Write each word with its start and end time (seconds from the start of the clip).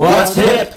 What's 0.00 0.34
hip? 0.34 0.70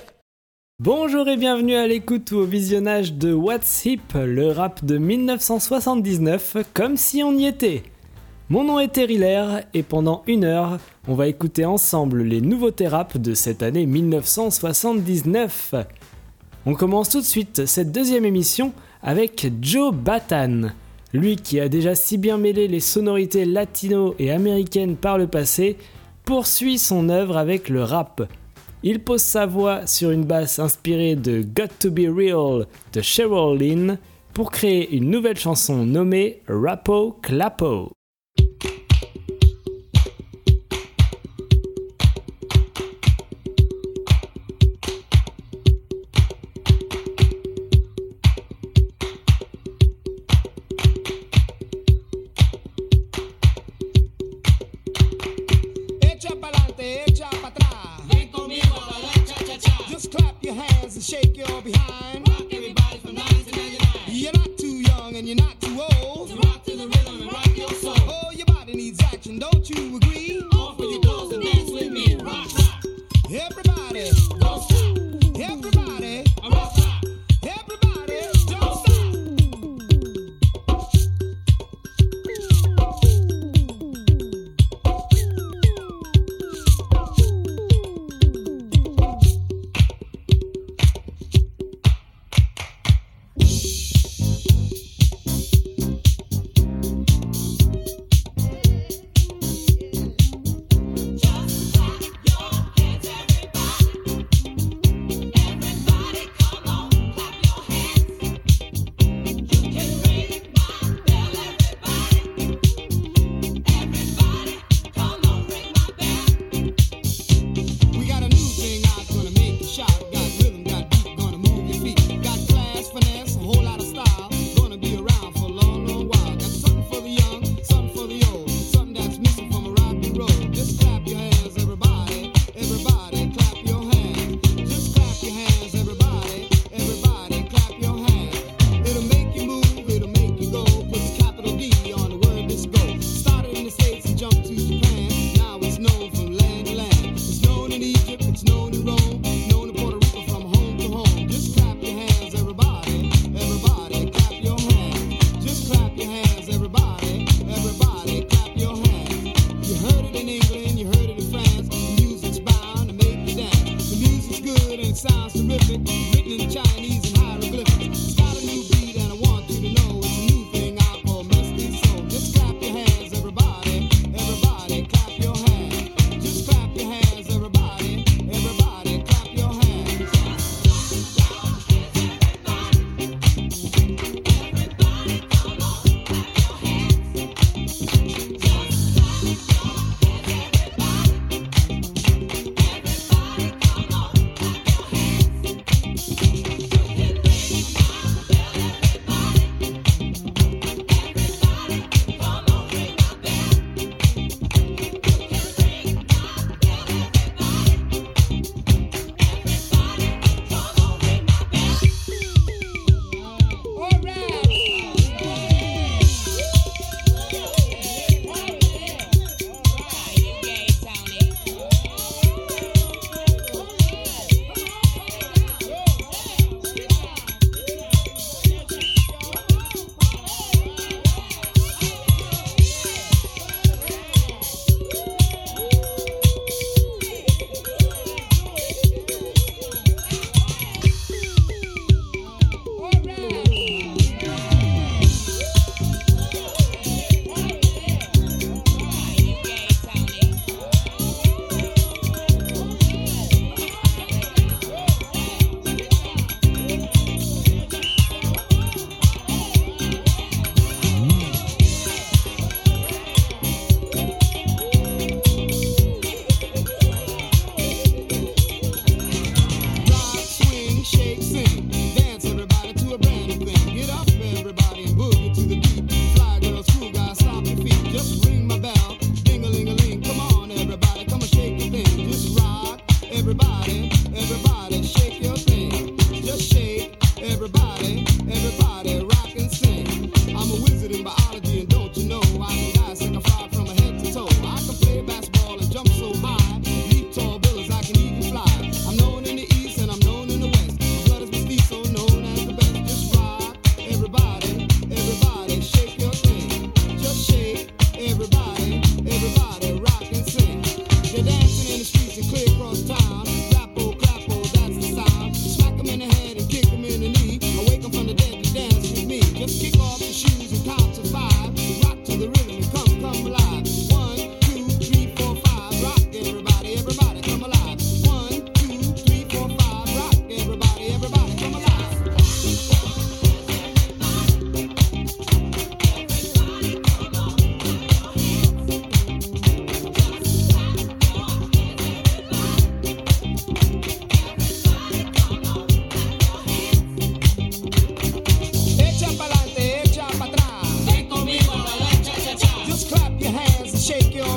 Bonjour 0.80 1.30
et 1.30 1.38
bienvenue 1.38 1.76
à 1.76 1.88
l'écoute 1.88 2.30
ou 2.34 2.40
au 2.40 2.44
visionnage 2.44 3.14
de 3.14 3.32
What's 3.32 3.86
Hip, 3.86 4.16
le 4.16 4.52
rap 4.52 4.84
de 4.84 4.98
1979, 4.98 6.58
comme 6.74 6.98
si 6.98 7.24
on 7.24 7.32
y 7.32 7.46
était. 7.46 7.84
Mon 8.50 8.66
nom 8.66 8.82
est 8.82 8.90
Terry 8.90 9.24
et 9.74 9.84
pendant 9.84 10.24
une 10.28 10.44
heure, 10.44 10.78
on 11.08 11.16
va 11.16 11.30
écouter 11.30 11.64
ensemble 11.64 12.24
les 12.24 12.42
nouveautés 12.42 12.90
rap 12.90 13.18
de 13.18 13.34
cette 13.34 13.64
année 13.64 13.86
1979. 13.86 15.76
On 16.66 16.74
commence 16.74 17.08
tout 17.08 17.22
de 17.22 17.26
suite 17.26 17.66
cette 17.66 17.94
deuxième 17.94 18.26
émission 18.26 18.74
avec 19.02 19.50
Joe 19.62 19.94
Batan. 19.96 20.64
Lui 21.14 21.38
qui 21.38 21.62
a 21.62 21.70
déjà 21.70 21.96
si 21.96 22.18
bien 22.18 22.38
mêlé 22.38 22.68
les 22.68 22.82
sonorités 22.82 23.46
latino 23.46 24.16
et 24.20 24.32
américaines 24.32 24.98
par 24.98 25.18
le 25.18 25.28
passé, 25.28 25.78
poursuit 26.26 26.78
son 26.78 27.08
œuvre 27.08 27.38
avec 27.38 27.70
le 27.70 27.84
rap. 27.84 28.28
Il 28.86 29.00
pose 29.00 29.22
sa 29.22 29.46
voix 29.46 29.88
sur 29.88 30.12
une 30.12 30.26
basse 30.26 30.60
inspirée 30.60 31.16
de 31.16 31.42
Got 31.42 31.70
to 31.80 31.90
Be 31.90 32.14
Real 32.14 32.68
de 32.92 33.02
Cheryl 33.02 33.58
Lynn 33.58 33.98
pour 34.34 34.52
créer 34.52 34.94
une 34.94 35.10
nouvelle 35.10 35.40
chanson 35.40 35.86
nommée 35.86 36.42
Rapo 36.50 37.18
Clapo. 37.22 37.94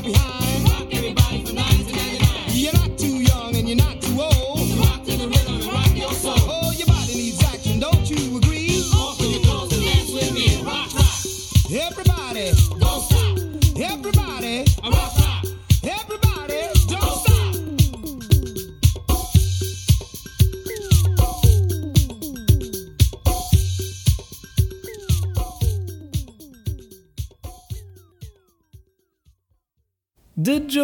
Yeah. 0.06 0.45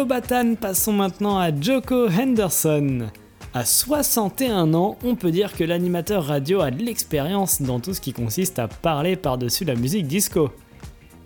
Batan, 0.05 0.55
passons 0.55 0.91
maintenant 0.91 1.37
à 1.39 1.49
Joko 1.55 2.07
Henderson. 2.09 3.09
À 3.53 3.63
61 3.63 4.73
ans, 4.73 4.97
on 5.03 5.15
peut 5.15 5.31
dire 5.31 5.53
que 5.53 5.63
l'animateur 5.63 6.25
radio 6.25 6.61
a 6.61 6.71
de 6.71 6.83
l'expérience 6.83 7.61
dans 7.61 7.79
tout 7.79 7.93
ce 7.93 8.01
qui 8.01 8.11
consiste 8.11 8.59
à 8.59 8.67
parler 8.67 9.15
par-dessus 9.15 9.63
la 9.63 9.75
musique 9.75 10.07
disco. 10.07 10.49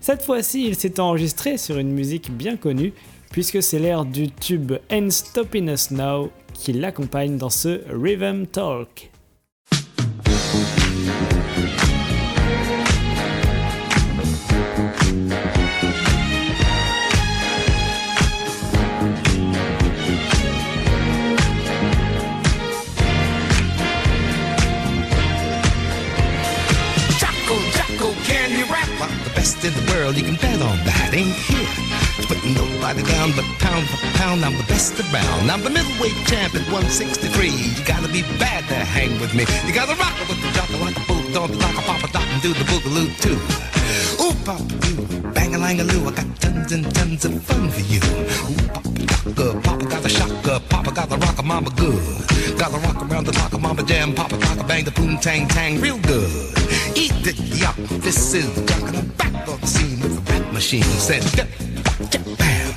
Cette 0.00 0.22
fois-ci, 0.22 0.66
il 0.66 0.76
s'est 0.76 1.00
enregistré 1.00 1.58
sur 1.58 1.78
une 1.78 1.90
musique 1.90 2.30
bien 2.30 2.56
connue, 2.56 2.92
puisque 3.32 3.62
c'est 3.62 3.78
l'air 3.78 4.04
du 4.04 4.30
tube 4.30 4.72
Ain't 4.90 5.10
Stopping 5.10 5.68
Us 5.70 5.90
Now 5.90 6.30
qui 6.54 6.72
l'accompagne 6.72 7.36
dans 7.36 7.50
ce 7.50 7.80
Rhythm 7.90 8.46
Talk. 8.46 9.10
In 29.68 29.74
the 29.84 29.92
world, 29.92 30.16
you 30.16 30.24
can 30.24 30.36
bet 30.36 30.60
on 30.64 30.76
that. 30.88 31.12
Ain't 31.12 31.36
here 31.44 31.68
to 32.16 32.22
put 32.24 32.40
nobody 32.56 33.02
down, 33.04 33.36
but 33.36 33.44
pound 33.60 33.84
for 33.88 34.00
pound, 34.16 34.40
I'm 34.44 34.56
the 34.56 34.64
best 34.64 34.96
around. 34.96 35.50
I'm 35.50 35.62
the 35.62 35.68
middleweight 35.68 36.16
champ 36.24 36.56
at 36.56 36.64
163. 36.72 37.52
You 37.52 37.84
gotta 37.84 38.08
be 38.08 38.22
bad 38.40 38.64
to 38.72 38.74
hang 38.74 39.20
with 39.20 39.34
me. 39.36 39.44
You 39.68 39.72
gotta 39.76 39.92
rock 40.00 40.16
it 40.16 40.28
with 40.28 40.40
the 40.40 40.50
jocko 40.56 40.80
like 40.80 40.96
a 40.96 41.04
bulldog, 41.04 41.50
like 41.60 41.76
a 41.76 41.84
papa 41.84 42.08
dot, 42.12 42.24
and 42.32 42.40
do 42.40 42.56
the 42.56 42.64
boogaloo 42.64 43.12
too. 43.20 43.36
Ooh, 44.24 44.32
papa 44.48 44.64
doo, 44.80 45.04
bang 45.36 45.54
a 45.54 45.58
lang 45.58 45.80
a 45.80 45.84
loo, 45.84 46.08
I 46.08 46.12
got 46.16 46.28
tons 46.40 46.72
and 46.72 46.84
tons 46.94 47.24
of 47.26 47.42
fun 47.42 47.68
for 47.68 47.84
you. 47.92 48.00
Ooh, 48.48 48.68
papa 48.72 48.88
docka, 48.88 49.46
papa 49.64 49.84
got 49.84 50.04
a 50.04 50.08
shocker, 50.08 50.56
uh, 50.56 50.60
papa 50.72 50.90
got 50.92 51.08
the 51.10 51.18
rock 51.18 51.44
mama 51.44 51.70
good. 51.76 52.00
Gotta 52.56 52.78
rock 52.80 53.04
around 53.04 53.26
the 53.26 53.32
clock, 53.32 53.60
mama 53.60 53.82
jam, 53.82 54.14
papa 54.14 54.36
rock 54.36 54.66
bang 54.66 54.84
the 54.84 54.92
boom 54.92 55.18
tang 55.18 55.46
tang 55.48 55.80
real 55.80 55.98
good. 56.08 56.57
Eat 56.98 57.12
it, 57.28 57.38
yup, 57.56 57.76
this 58.02 58.34
is 58.34 58.52
jock, 58.66 58.88
and 58.88 58.96
I'm 58.96 59.06
back 59.10 59.48
on 59.48 59.60
the 59.60 59.66
scene 59.68 60.00
with 60.00 60.16
the 60.16 60.32
rap 60.32 60.52
machine. 60.52 60.82
Said, 60.82 61.22
"Duh, 61.36 61.46
cha, 62.10 62.18
bam, 62.36 62.74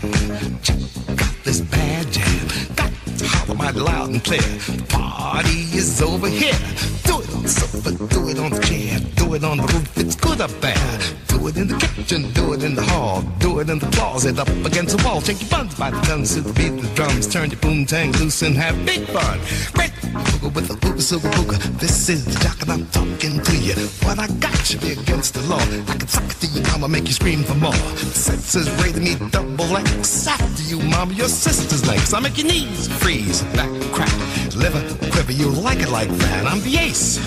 out 1.26 1.36
this 1.44 1.62
bad 1.62 2.12
jam. 2.14 2.48
Got 2.76 2.91
to 3.22 3.28
holler 3.28 3.56
mighty 3.56 3.80
loud 3.80 4.10
and 4.10 4.24
clear. 4.24 4.42
Party 4.90 5.62
is 5.78 6.02
over 6.02 6.28
here. 6.28 6.58
Do 7.04 7.22
it 7.22 7.34
on 7.34 7.44
the 7.44 7.50
sofa, 7.50 7.92
do 7.92 8.30
it 8.30 8.40
on 8.40 8.52
the 8.52 8.60
chair, 8.62 9.00
do 9.16 9.34
it 9.36 9.44
on 9.44 9.58
the 9.58 9.64
roof. 9.64 9.98
It's 9.98 10.16
good 10.16 10.42
up 10.42 10.52
there. 10.62 11.00
Do 11.28 11.48
it 11.48 11.58
in 11.58 11.68
the 11.68 11.78
kitchen, 11.78 12.32
do 12.34 12.54
it 12.54 12.64
in 12.64 12.76
the 12.76 12.84
hall, 12.84 13.22
do 13.40 13.60
it 13.60 13.70
in 13.70 13.80
the 13.80 13.88
closet, 13.88 14.38
up 14.40 14.48
against 14.66 14.98
the 14.98 15.04
wall. 15.04 15.22
Shake 15.22 15.42
your 15.42 15.50
buns 15.50 15.76
by 15.76 15.90
the 15.90 16.02
guns 16.02 16.36
to 16.36 16.42
the 16.42 16.54
beat 16.54 16.82
the 16.82 16.88
drums. 16.96 17.28
Turn 17.28 17.50
your 17.50 17.60
boom 17.60 17.86
tang 17.86 18.12
loose 18.14 18.42
and 18.42 18.56
have 18.56 18.76
big 18.86 19.02
fun. 19.08 19.40
Great 19.74 19.92
booga 20.14 20.54
with 20.54 20.70
a 20.70 20.74
booga 20.74 21.02
suga 21.02 21.32
booga. 21.32 21.58
This 21.80 22.10
is 22.10 22.26
the 22.26 22.40
jock 22.44 22.62
and 22.62 22.72
I'm 22.72 22.86
talking 22.88 23.42
to 23.42 23.58
you. 23.58 23.76
What 24.06 24.20
I 24.20 24.28
got 24.40 24.56
should 24.66 24.82
be 24.82 24.92
against 24.92 25.34
the 25.34 25.42
law. 25.42 25.62
I 25.62 25.98
can 25.98 26.08
suck 26.08 26.30
it 26.30 26.40
to 26.42 26.48
you, 26.48 26.62
mama, 26.74 26.88
make 26.88 27.08
you 27.08 27.14
scream 27.14 27.44
for 27.44 27.56
more. 27.56 27.74
Sex 28.14 28.56
is 28.56 28.70
rated 28.82 29.02
me 29.02 29.16
double 29.32 29.78
X. 29.78 30.28
After 30.28 30.64
you, 30.64 30.80
mama, 30.90 31.14
your 31.14 31.30
sister's 31.30 31.88
legs. 31.88 32.14
I 32.14 32.20
make 32.20 32.38
your 32.38 32.48
knees 32.48 32.88
freeze, 33.12 33.42
back 33.56 33.70
crack, 33.92 34.14
liver 34.56 34.82
quiver. 35.12 35.32
You 35.32 35.50
like 35.50 35.80
it 35.80 35.90
like 35.90 36.10
that. 36.10 36.46
I'm 36.46 36.62
the 36.62 36.78
ace 36.78 37.18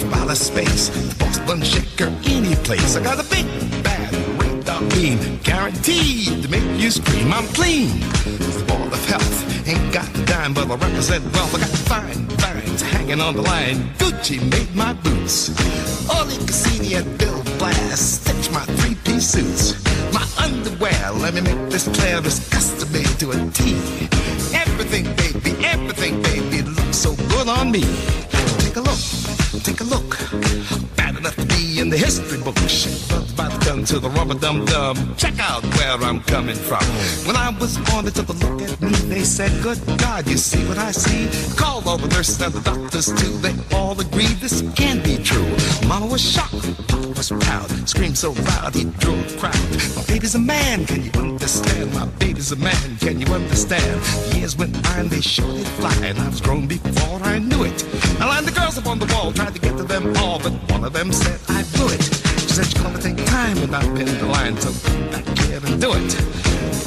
from 0.00 0.14
outer 0.14 0.34
space, 0.34 0.88
the 0.88 1.42
bun 1.46 1.62
shaker 1.62 2.10
any 2.24 2.54
place. 2.56 2.96
I 2.96 3.02
got 3.02 3.18
a 3.20 3.28
big 3.28 3.46
bad 3.82 4.12
red 4.40 4.64
dot 4.64 4.82
beam, 4.90 5.18
guaranteed 5.42 6.42
to 6.42 6.48
make 6.48 6.64
you 6.80 6.90
scream. 6.90 7.32
I'm 7.32 7.46
clean, 7.48 7.88
the 8.00 8.64
ball 8.66 8.86
of 8.86 9.04
health. 9.06 9.68
Ain't 9.68 9.92
got 9.92 10.08
a 10.16 10.24
dime, 10.24 10.54
but 10.54 10.70
I 10.70 10.76
represent 10.76 11.24
wealth. 11.34 11.54
I 11.54 11.58
got 11.60 11.74
fine 11.92 12.26
vines 12.42 12.82
hanging 12.82 13.20
on 13.20 13.34
the 13.36 13.42
line. 13.42 13.76
Gucci 13.98 14.38
made 14.50 14.74
my 14.74 14.92
boots. 15.04 15.50
Oleg 16.10 16.40
Cassini 16.46 16.94
and 16.94 17.18
Bill 17.18 17.42
Blass 17.58 18.00
stitch 18.00 18.50
my 18.50 18.64
three-piece 18.76 19.28
suits. 19.28 19.72
Underwear, 20.44 21.10
let 21.12 21.32
me 21.32 21.40
make 21.40 21.70
this 21.70 21.88
clear, 21.88 22.18
is 22.18 22.46
custom 22.50 22.92
made 22.92 23.06
to 23.18 23.30
a 23.30 23.50
T. 23.52 23.76
Everything, 24.54 25.04
baby, 25.16 25.56
everything, 25.64 26.20
baby, 26.20 26.60
looks 26.60 26.98
so 26.98 27.14
good 27.30 27.48
on 27.48 27.70
me. 27.70 27.80
Take 28.58 28.76
a 28.76 28.82
look, 28.82 29.00
take 29.62 29.80
a 29.80 29.84
look. 29.84 30.83
In 31.76 31.90
the 31.90 31.96
history 31.96 32.38
book. 32.38 32.54
Bugs 32.54 33.32
by 33.32 33.48
the 33.48 33.64
gun 33.64 33.84
to 33.86 33.98
the 33.98 34.08
rubber 34.10 34.34
dum 34.34 34.64
dum. 34.64 34.96
Check 35.16 35.34
out 35.40 35.64
where 35.76 35.96
I'm 36.08 36.20
coming 36.20 36.54
from. 36.54 36.84
When 37.26 37.34
I 37.34 37.50
was 37.58 37.78
born, 37.90 38.04
they 38.04 38.12
took 38.12 38.28
a 38.28 38.32
look 38.32 38.62
at 38.62 38.80
me. 38.80 38.90
They 39.10 39.24
said, 39.24 39.50
Good 39.60 39.80
God, 39.98 40.28
you 40.28 40.36
see 40.36 40.64
what 40.68 40.78
I 40.78 40.92
see? 40.92 41.26
Called 41.56 41.88
all 41.88 41.98
the 41.98 42.06
nurses 42.08 42.40
and 42.40 42.54
the 42.54 42.60
doctors 42.60 43.06
too. 43.06 43.32
They 43.38 43.54
all 43.74 44.00
agreed 44.00 44.38
this 44.38 44.62
can 44.76 45.02
be 45.02 45.16
true. 45.16 45.50
Mama 45.88 46.06
was 46.06 46.20
shocked, 46.20 46.62
Papa 46.86 47.08
was 47.08 47.30
proud. 47.30 47.68
Screamed 47.88 48.18
so 48.18 48.32
loud 48.32 48.74
he 48.74 48.84
drew 48.84 49.18
a 49.18 49.24
crowd. 49.38 49.68
My 49.96 50.04
baby's 50.06 50.36
a 50.36 50.38
man, 50.38 50.86
can 50.86 51.02
you 51.02 51.10
understand? 51.10 51.33
My 51.44 52.06
baby's 52.18 52.52
a 52.52 52.56
man, 52.56 52.96
can 53.00 53.20
you 53.20 53.26
understand? 53.26 54.00
Years 54.34 54.56
went 54.56 54.82
by 54.82 54.96
and 54.96 55.10
they 55.10 55.20
showed 55.20 55.60
it 55.60 55.66
fly, 55.76 55.94
and 56.02 56.18
I 56.18 56.26
was 56.26 56.40
grown 56.40 56.66
before 56.66 57.20
I 57.22 57.38
knew 57.38 57.64
it. 57.64 57.84
I 58.18 58.24
lined 58.24 58.46
the 58.46 58.58
girls 58.58 58.78
up 58.78 58.86
on 58.86 58.98
the 58.98 59.04
wall, 59.12 59.30
tried 59.30 59.52
to 59.52 59.60
get 59.60 59.76
to 59.76 59.82
them 59.82 60.16
all, 60.16 60.38
but 60.38 60.52
one 60.72 60.84
of 60.84 60.94
them 60.94 61.12
said 61.12 61.38
I 61.50 61.62
blew 61.76 61.88
it. 61.88 62.02
She 62.40 62.48
said 62.48 62.64
she's 62.64 62.82
gonna 62.82 62.98
take 62.98 63.22
time 63.26 63.58
and 63.58 63.76
I've 63.76 63.94
been 63.94 64.06
the 64.06 64.24
line, 64.24 64.56
so 64.56 64.72
back 65.12 65.26
here 65.40 65.60
and 65.66 65.78
do 65.78 65.92
it. 65.92 66.16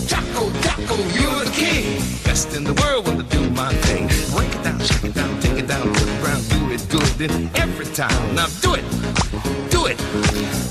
Jocko, 0.10 0.50
Jocko, 0.66 0.96
you're 1.14 1.46
the 1.46 1.52
king. 1.54 2.02
Best 2.26 2.56
in 2.58 2.64
the 2.64 2.74
world 2.82 3.06
when 3.06 3.22
I 3.22 3.30
do 3.30 3.48
my 3.52 3.72
thing. 3.86 4.08
Break 4.36 4.50
it 4.50 4.64
down, 4.64 4.80
shake 4.80 5.04
it 5.04 5.14
down, 5.14 5.40
take 5.40 5.60
it 5.60 5.68
down 5.68 5.86
to 5.86 6.04
the 6.04 6.18
ground, 6.20 6.44
do 6.50 6.74
it 6.74 6.82
good 6.90 7.22
in 7.22 7.56
every 7.58 7.86
time. 7.94 8.34
Now 8.34 8.48
do 8.62 8.74
it, 8.74 8.86
do 9.70 9.86
it. 9.86 10.02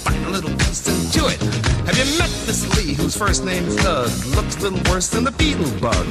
Find 0.03 0.27
a 0.27 0.31
little 0.31 0.51
piece 0.59 0.89
and 0.89 1.13
chew 1.13 1.29
it. 1.29 1.66
Have 1.87 1.97
you 1.99 2.19
met 2.19 2.31
this 2.47 2.67
Lee, 2.77 2.95
whose 2.95 3.17
first 3.17 3.45
name 3.45 3.65
is 3.65 3.77
Doug? 3.77 4.11
Looks 4.35 4.57
a 4.57 4.69
little 4.69 4.93
worse 4.93 5.09
than 5.09 5.23
the 5.23 5.31
beetle 5.31 5.71
bug. 5.79 6.07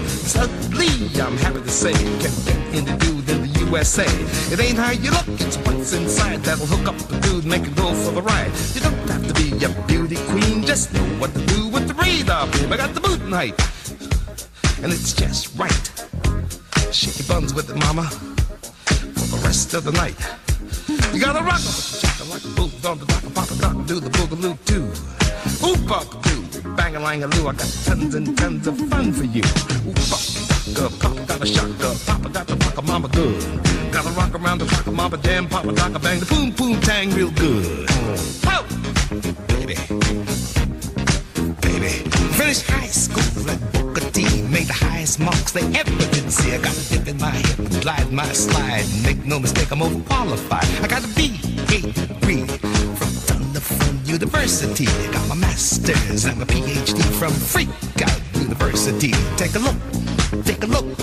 Lee, 0.72 1.10
I'm 1.20 1.36
happy 1.36 1.62
to 1.62 1.70
say, 1.70 1.92
can 1.92 2.20
get 2.48 2.60
in 2.74 2.86
the 2.86 2.96
dude 2.98 3.30
in 3.30 3.42
the 3.42 3.60
USA. 3.66 4.06
It 4.54 4.60
ain't 4.62 4.78
how 4.78 4.92
you 4.92 5.12
look, 5.12 5.28
it's 5.28 5.58
what's 5.58 5.92
inside 5.92 6.44
that'll 6.44 6.66
hook 6.66 6.88
up 6.88 6.98
the 7.10 7.20
dude, 7.20 7.46
make 7.46 7.64
it 7.64 7.76
go 7.76 7.94
for 7.94 8.12
the 8.14 8.22
ride. 8.22 8.52
You 8.74 8.82
don't 8.82 9.10
have 9.10 9.28
to 9.28 9.34
be 9.34 9.52
a 9.66 9.70
beauty 9.86 10.16
queen, 10.32 10.64
just 10.64 10.94
know 10.94 11.04
what 11.20 11.34
to 11.34 11.46
do 11.46 11.68
with 11.68 11.90
the 11.90 11.94
radar. 11.94 12.48
I 12.72 12.78
got 12.78 12.94
the 12.94 13.02
boot 13.02 13.20
height, 13.30 13.60
and 14.82 14.94
it's 14.94 15.12
just 15.12 15.58
right. 15.60 15.86
Shake 16.94 17.20
your 17.20 17.28
buns 17.28 17.54
with 17.54 17.70
it, 17.70 17.76
mama, 17.76 18.04
for 18.06 19.28
the 19.36 19.42
rest 19.44 19.74
of 19.74 19.84
the 19.84 19.92
night. 19.92 20.16
You 21.14 21.20
gotta 21.20 21.44
rock 21.44 21.60
chaka 22.18 22.30
like 22.30 22.44
a 22.44 22.48
boot 22.50 22.86
on 22.86 22.98
the 23.00 23.06
rock, 23.06 23.34
papa 23.34 23.56
doc, 23.60 23.88
do 23.88 24.00
the 24.00 24.10
boogaloo 24.10 24.58
too. 24.66 24.86
Ooh, 25.66 25.88
papa 25.88 26.18
do, 26.24 26.76
bang 26.76 26.96
a 26.96 27.00
lang 27.00 27.24
a 27.24 27.28
loo. 27.28 27.48
I 27.48 27.54
got 27.54 27.72
tons 27.86 28.16
and 28.16 28.38
tons 28.38 28.68
of 28.68 28.78
fun 28.90 29.12
for 29.12 29.24
you. 29.24 29.44
Ooh, 29.88 29.94
papa, 30.10 30.90
papa 31.00 31.26
got 31.26 31.42
a 31.42 31.46
shotgun, 31.46 31.96
papa 32.06 32.30
got 32.30 32.48
the 32.48 32.56
rock 32.56 32.84
mama 32.86 33.08
good. 33.10 33.42
Gotta 33.92 34.10
rock 34.12 34.34
around 34.36 34.60
the 34.60 34.66
clock, 34.66 34.94
mama 34.94 35.18
damn, 35.18 35.48
papa 35.48 35.72
doc, 35.74 36.02
bang 36.02 36.20
the 36.20 36.26
boom 36.26 36.52
boom 36.52 36.80
tang 36.82 37.12
real 37.12 37.32
good. 37.32 37.88
Oh, 38.48 38.66
baby, 39.48 39.76
baby. 41.62 41.90
Finished 42.38 42.70
high 42.70 42.88
school 42.88 43.95
highest 45.06 45.20
marks 45.20 45.52
they 45.52 45.62
ever 45.80 46.12
did 46.12 46.32
see. 46.32 46.56
I 46.56 46.58
got 46.58 46.76
a 46.76 46.90
dip 46.90 47.08
in 47.08 47.18
my 47.18 47.30
hip, 47.30 47.82
glide 47.82 48.12
my 48.12 48.26
slide. 48.34 48.86
Make 49.04 49.24
no 49.24 49.40
mistake, 49.40 49.72
I'm 49.72 49.80
overqualified. 49.80 50.84
I 50.84 50.88
got 50.88 51.04
a 51.04 51.08
B.A. 51.16 51.94
from 52.96 53.12
Thunderford 53.28 54.08
University. 54.08 54.88
I 54.88 55.14
got 55.14 55.28
my 55.28 55.36
master's 55.36 56.26
and 56.26 56.40
my 56.40 56.46
PhD 56.46 57.04
from 57.20 57.32
Freak 57.34 57.70
Out 58.02 58.20
University. 58.42 59.12
Take 59.38 59.54
a 59.54 59.60
look, 59.60 59.78
take 60.44 60.64
a 60.64 60.68
look. 60.68 60.98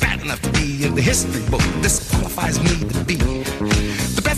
Bad 0.00 0.22
enough 0.22 0.40
to 0.40 0.50
be 0.52 0.86
in 0.86 0.94
the 0.94 1.02
history 1.02 1.42
book. 1.50 1.62
This 1.82 2.10
qualifies 2.10 2.58
me 2.60 2.88
to 2.88 3.04
be 3.04 3.37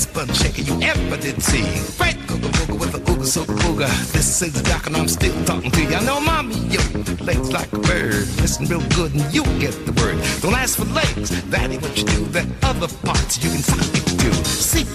best 0.00 0.14
bun 0.14 0.34
shaker 0.34 0.62
you 0.62 0.80
ever 0.82 1.16
did 1.16 1.42
see. 1.42 1.62
Right, 2.00 2.16
googa 2.26 2.48
booga 2.56 2.78
with 2.78 2.94
a 2.94 2.98
ooga 3.10 3.26
sooga 3.26 3.54
booga. 3.62 3.88
This 4.12 4.42
is 4.42 4.62
doc 4.62 4.86
and 4.86 4.96
I'm 4.96 5.08
still 5.08 5.34
talking 5.44 5.70
to 5.70 5.82
you. 5.82 5.94
I 5.94 6.04
know 6.04 6.20
mommy, 6.20 6.56
yo, 6.74 6.80
legs 7.24 7.52
like 7.52 7.70
a 7.72 7.78
bird. 7.78 8.26
Listen 8.40 8.66
real 8.66 8.86
good 8.96 9.12
and 9.14 9.34
you 9.34 9.42
get 9.58 9.74
the 9.86 9.92
word. 10.00 10.16
Don't 10.40 10.54
ask 10.54 10.78
for 10.78 10.86
legs, 10.86 11.28
that 11.50 11.70
ain't 11.70 11.82
what 11.82 11.96
you 11.98 12.04
do. 12.04 12.24
That 12.36 12.46
other 12.62 12.88
parts 13.04 13.42
you 13.42 13.50
can 13.50 13.60
suck 13.60 13.94
it 14.00 14.06
to. 14.20 14.30
Seek, 14.44 14.88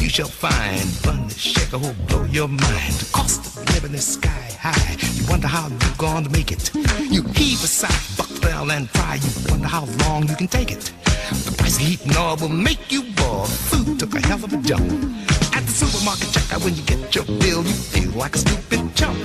you 0.00 0.08
shall 0.08 0.28
find 0.28 0.80
fun 1.04 1.28
to 1.28 1.38
shaker 1.38 1.78
who'll 1.78 1.94
blow 2.06 2.24
your 2.24 2.48
mind. 2.48 2.94
The 2.94 3.10
cost 3.12 3.40
of 3.40 3.74
living 3.74 3.94
is 3.94 4.06
sky 4.06 4.50
high. 4.58 4.96
You 5.14 5.24
wonder 5.28 5.46
how 5.46 5.68
you're 5.68 5.96
to 6.24 6.30
make 6.30 6.50
it. 6.52 6.74
You 7.10 7.22
heave 7.34 7.62
a 7.62 7.66
sigh, 7.66 8.00
buck 8.16 8.32
down 8.40 8.70
and 8.70 8.88
fry. 8.90 9.16
You 9.16 9.50
wonder 9.50 9.68
how 9.68 9.84
long 10.04 10.28
you 10.28 10.36
can 10.36 10.48
take 10.48 10.70
it. 10.72 10.92
The 11.30 11.54
price 11.56 11.76
of 11.76 11.82
heat 11.82 12.04
and 12.06 12.40
will 12.40 12.48
make 12.48 12.90
you 12.90 13.02
boil. 13.14 13.44
Food 13.44 14.00
took 14.00 14.14
a 14.14 14.20
hell 14.26 14.42
of 14.42 14.52
a 14.52 14.56
jump. 14.58 14.90
At 15.54 15.64
the 15.66 15.72
supermarket 15.72 16.28
checkout, 16.28 16.64
when 16.64 16.74
you 16.74 16.82
get 16.82 17.14
your 17.14 17.24
bill, 17.24 17.62
you 17.62 17.76
feel 17.92 18.10
like 18.12 18.34
a 18.34 18.38
stupid 18.38 18.94
chump. 18.96 19.18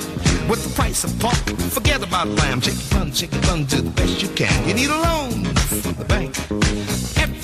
With 0.49 0.63
the 0.63 0.73
price 0.75 1.03
of 1.03 1.17
pork, 1.19 1.35
forget 1.71 2.03
about 2.03 2.27
lamb. 2.27 2.61
Your 2.63 2.75
bun, 2.91 3.11
your 3.15 3.29
bun, 3.41 3.65
do 3.65 3.81
the 3.81 3.89
best 3.91 4.21
you 4.21 4.29
can. 4.29 4.67
You 4.67 4.73
need 4.75 4.89
a 4.89 4.99
loan 5.07 5.45
from 5.55 5.93
the 5.93 6.05
bank. 6.05 6.37
Every 7.17 7.34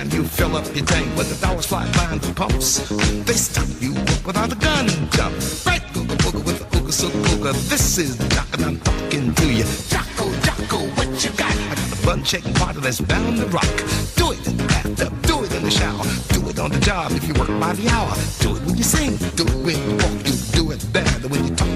time 0.00 0.18
you 0.18 0.24
fill 0.24 0.56
up 0.56 0.64
your 0.74 0.84
tank, 0.84 1.06
with 1.16 1.28
the 1.28 1.46
dollars 1.46 1.66
fly 1.66 1.84
by 1.92 2.12
in 2.12 2.18
the 2.18 2.32
pumps, 2.34 2.88
they 3.26 3.34
stop 3.34 3.68
you 3.80 3.92
up 3.94 4.26
without 4.26 4.52
a 4.52 4.56
gun 4.56 4.86
jump. 5.10 5.34
Right, 5.66 5.82
googa 5.92 6.16
booga 6.22 6.44
with 6.44 6.60
a 6.60 6.64
ooga 6.76 6.92
so 6.92 7.08
booga. 7.08 7.52
This 7.68 7.98
is 7.98 8.16
the 8.16 8.28
doc 8.28 8.46
and 8.54 8.64
I'm 8.64 8.80
talking 8.80 9.34
to 9.34 9.46
you. 9.52 9.64
Jocko, 9.92 10.24
Jocko, 10.46 10.78
what 10.96 11.24
you 11.24 11.30
got? 11.36 11.52
I 11.52 11.74
got 11.74 12.00
a 12.00 12.06
bun 12.06 12.24
shaking 12.24 12.54
party 12.54 12.80
that's 12.80 13.00
bound 13.00 13.38
to 13.38 13.46
rock. 13.46 13.76
Do 14.16 14.32
it 14.32 14.46
in 14.46 14.56
the 14.56 14.64
bathtub, 14.64 15.12
do 15.22 15.44
it 15.44 15.52
in 15.54 15.62
the 15.64 15.70
shower, 15.70 16.04
do 16.34 16.48
it 16.48 16.58
on 16.58 16.70
the 16.70 16.80
job 16.80 17.12
if 17.12 17.26
you 17.26 17.34
work 17.34 17.52
by 17.60 17.72
the 17.74 17.88
hour. 17.88 18.14
Do 18.40 18.56
it 18.56 18.62
when 18.64 18.76
you 18.76 18.84
sing, 18.84 19.16
do 19.36 19.44
it 19.44 19.60
when 19.66 19.76
you 19.84 19.96
walk, 20.02 20.16
you 20.26 20.34
do 20.52 20.70
it 20.70 20.80
better 20.92 21.28
when 21.28 21.44
you 21.46 21.54
talk. 21.54 21.69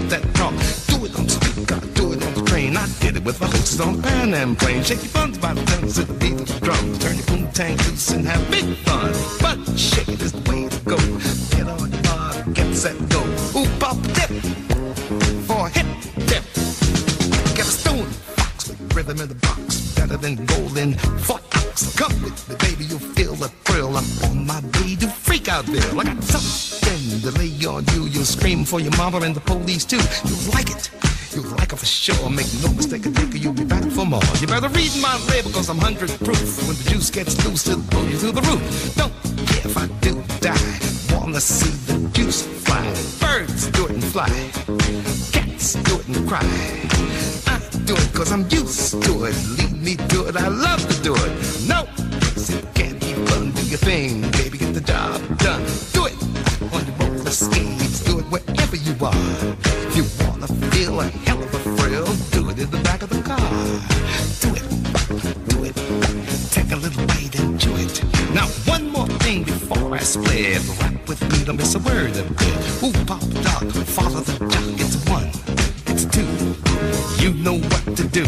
Did 3.01 3.17
it 3.17 3.25
with 3.25 3.41
my 3.41 3.47
hostess 3.47 3.81
on 3.81 3.97
the 3.97 4.03
Pan 4.03 4.35
Am 4.35 4.57
plane. 4.57 4.83
Shake 4.83 5.03
your 5.03 5.13
buns 5.13 5.39
by 5.39 5.55
the 5.55 5.65
tons 5.65 5.95
to 5.95 6.05
the 6.05 6.15
beat 6.15 6.41
of 6.41 6.47
the 6.47 6.61
drums. 6.61 6.99
Turn 6.99 7.17
your 7.17 7.27
boom 7.27 7.53
tank 7.53 7.79
loose 7.87 8.11
and 8.11 8.27
have 8.27 8.51
big 8.51 8.77
fun. 8.79 9.13
But 9.41 9.79
shake 9.79 10.09
it 10.09 10.21
is 10.23 10.33
the 10.33 10.51
way 10.51 10.69
to 10.69 10.81
go. 10.85 10.97
Get 11.57 11.69
on 11.69 11.93
your 11.93 12.03
bar, 12.03 12.43
get 12.53 12.75
set, 12.75 12.97
go. 13.09 13.23
Ooh, 13.59 13.69
pop, 13.79 13.97
dip 14.15 14.31
for 15.47 15.67
a 15.67 15.71
hip 15.71 15.87
dip. 16.27 16.45
Get 17.55 17.67
a 17.67 17.75
stone 17.81 18.09
box 18.37 18.69
with 18.69 18.97
rhythm 18.97 19.21
in 19.21 19.29
the 19.29 19.35
box. 19.35 19.95
Better 19.95 20.17
than 20.17 20.45
golden 20.47 20.95
foot 20.95 21.43
ox. 21.57 21.95
Come 21.97 22.13
with 22.23 22.49
me, 22.49 22.57
baby, 22.59 22.85
you'll 22.85 22.99
feel 22.99 23.35
the 23.35 23.49
thrill. 23.65 23.97
I'm 23.97 24.05
on 24.31 24.47
my 24.47 24.61
way 24.81 24.97
to 24.97 25.09
freak 25.09 25.49
out 25.49 25.67
there. 25.67 25.91
I 25.99 26.05
got 26.05 26.23
something 26.23 27.21
to 27.21 27.39
lay 27.39 27.53
on 27.67 27.85
you. 27.95 28.07
You'll 28.07 28.25
scream 28.25 28.65
for 28.65 28.81
your 28.81 28.97
mama 28.97 29.21
and 29.21 29.35
the 29.35 29.41
police 29.41 29.85
too. 29.85 30.01
You'll 30.25 30.53
like 30.53 30.71
it. 30.71 31.04
You'll 31.35 31.51
like 31.57 31.73
it 31.73 31.77
for 31.77 31.87
sure. 31.87 32.31
Make 32.31 32.47
no 32.63 32.71
mistake, 32.73 33.07
I 33.07 33.11
think 33.11 33.43
you'll 33.43 33.53
be 33.53 33.65
back 33.65 33.83
for 33.91 34.07
more. 34.07 34.23
You 34.39 34.47
better 34.47 34.69
read 34.69 34.93
my 35.03 35.19
label, 35.31 35.51
cause 35.51 35.69
I'm 35.69 35.79
hundred 35.79 36.11
proof. 36.21 36.67
When 36.69 36.77
the 36.77 36.91
juice 36.91 37.11
gets 37.11 37.45
loose, 37.45 37.67
it'll 37.67 37.83
blow 37.83 38.05
you 38.05 38.17
through 38.17 38.33
the 38.33 38.43
roof. 38.43 38.95
Don't 38.95 39.13
care 39.49 39.67
if 39.67 39.77
I 39.77 39.87
do 40.01 40.23
die. 40.41 40.79
Wanna 41.13 41.41
see 41.41 41.71
the 41.91 42.09
juice 42.11 42.43
fly. 42.43 42.85
Birds 43.19 43.67
do 43.73 43.87
it 43.87 43.91
and 43.93 44.05
fly. 44.05 44.31
Cats 45.33 45.75
do 45.83 45.99
it 45.99 46.07
and 46.09 46.29
cry. 46.29 46.47
I 47.49 47.59
do 47.85 47.95
it 47.95 48.13
cause 48.15 48.31
I'm 48.31 48.49
used 48.51 49.03
to 49.03 49.25
it. 49.25 49.35
Lead 49.59 49.73
me 49.83 49.97
to 49.97 50.29
it, 50.29 50.37
I 50.37 50.47
love 50.49 50.87
to 50.89 51.03
do 51.03 51.15
it. 51.17 51.33
No, 51.67 51.89
see, 52.37 52.61
can't 52.75 53.01
be 53.01 53.13
fun, 53.27 53.51
do 53.51 53.63
your 53.67 53.79
thing. 53.79 54.24
Split. 70.15 70.63
Rap 70.81 71.09
with 71.09 71.23
me, 71.31 71.45
don't 71.45 71.57
miss 71.57 71.75
a 71.75 71.81
word 71.81 72.15
of 72.17 72.27
it. 72.47 72.57
Ooh, 72.83 72.93
pop 73.05 73.21
dog, 73.43 73.67
follow 73.97 74.21
the 74.21 74.35
jock. 74.53 74.67
It's 74.83 74.97
one, 75.11 75.31
it's 75.91 76.05
two. 76.15 76.29
You 77.23 77.35
know 77.43 77.59
what 77.59 77.85
to 77.99 78.05
do. 78.19 78.25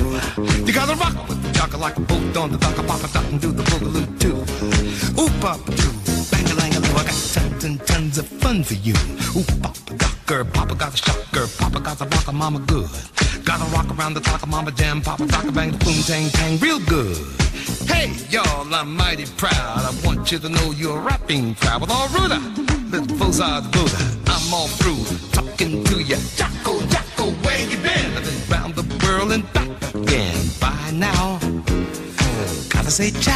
You 0.66 0.72
gotta 0.72 0.96
rock 0.96 1.16
with 1.28 1.40
the 1.42 1.52
jock 1.52 1.78
like 1.78 1.96
a 1.96 2.00
boat 2.00 2.36
on 2.36 2.50
the 2.52 2.58
dock. 2.58 2.76
Pop 2.86 3.02
a 3.04 3.08
dock 3.14 3.26
and 3.30 3.40
do 3.40 3.52
the 3.52 3.62
boogaloo 3.70 4.06
too. 4.18 4.36
Ooh, 5.20 5.30
pop 5.40 5.62
doo, 5.78 5.92
bang 6.30 6.46
a 6.50 6.54
lang 6.60 6.74
a 6.74 6.80
I 6.96 7.04
got 7.04 7.18
tons 7.34 7.64
and 7.64 7.78
tons 7.86 8.18
of 8.18 8.26
fun 8.42 8.64
for 8.64 8.74
you. 8.74 8.94
Ooh, 9.36 9.46
papa 9.62 9.94
docker, 9.94 10.44
papa 10.44 10.74
got 10.74 10.94
a 10.94 10.96
shocker, 10.96 11.46
papa 11.58 11.80
got 11.80 12.00
a 12.00 12.04
rocker, 12.04 12.32
mama 12.32 12.60
good. 12.60 12.90
Gotta 13.44 13.64
rock 13.70 13.88
around 13.96 14.14
the 14.14 14.20
clock, 14.20 14.46
mama 14.48 14.72
jam, 14.72 15.00
papa 15.02 15.26
docker, 15.26 15.52
bang 15.52 15.70
the 15.70 15.78
boom, 15.84 16.02
tang, 16.02 16.28
tang, 16.30 16.58
real 16.58 16.80
good. 16.80 17.45
Hey, 17.86 18.12
y'all, 18.30 18.74
I'm 18.74 18.96
mighty 18.96 19.26
proud. 19.36 19.52
I 19.52 19.92
want 20.04 20.30
you 20.32 20.38
to 20.38 20.48
know 20.48 20.70
you're 20.72 20.98
a 20.98 21.00
rapping 21.00 21.54
proud 21.56 21.80
with 21.80 21.90
all 21.90 22.08
Ruda. 22.08 22.40
Little 22.90 23.16
Fozard 23.16 23.70
Buddha, 23.72 23.98
I'm 24.26 24.54
all 24.54 24.68
through 24.68 25.02
talking 25.32 25.84
to 25.84 26.02
you. 26.02 26.16
Jocko, 26.36 26.80
Jocko, 26.86 27.30
where 27.44 27.68
you 27.68 27.76
been? 27.78 28.16
I've 28.16 28.24
been 28.24 28.50
round 28.50 28.74
the 28.74 28.86
world 29.04 29.32
and 29.32 29.44
back 29.52 29.94
again. 29.94 30.36
By 30.60 30.90
now, 30.92 31.38
gotta 32.70 32.90
say 32.90 33.10
ciao. 33.10 33.35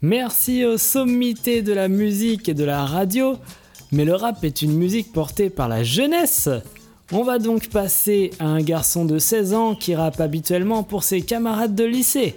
Merci 0.00 0.64
aux 0.64 0.78
sommités 0.78 1.60
de 1.60 1.72
la 1.72 1.88
musique 1.88 2.48
et 2.48 2.54
de 2.54 2.62
la 2.62 2.84
radio, 2.84 3.36
mais 3.90 4.04
le 4.04 4.14
rap 4.14 4.44
est 4.44 4.62
une 4.62 4.74
musique 4.74 5.12
portée 5.12 5.50
par 5.50 5.66
la 5.66 5.82
jeunesse. 5.82 6.48
On 7.10 7.24
va 7.24 7.40
donc 7.40 7.68
passer 7.68 8.30
à 8.38 8.46
un 8.46 8.60
garçon 8.62 9.04
de 9.04 9.18
16 9.18 9.54
ans 9.54 9.74
qui 9.74 9.96
rappe 9.96 10.20
habituellement 10.20 10.84
pour 10.84 11.02
ses 11.02 11.22
camarades 11.22 11.74
de 11.74 11.82
lycée. 11.82 12.36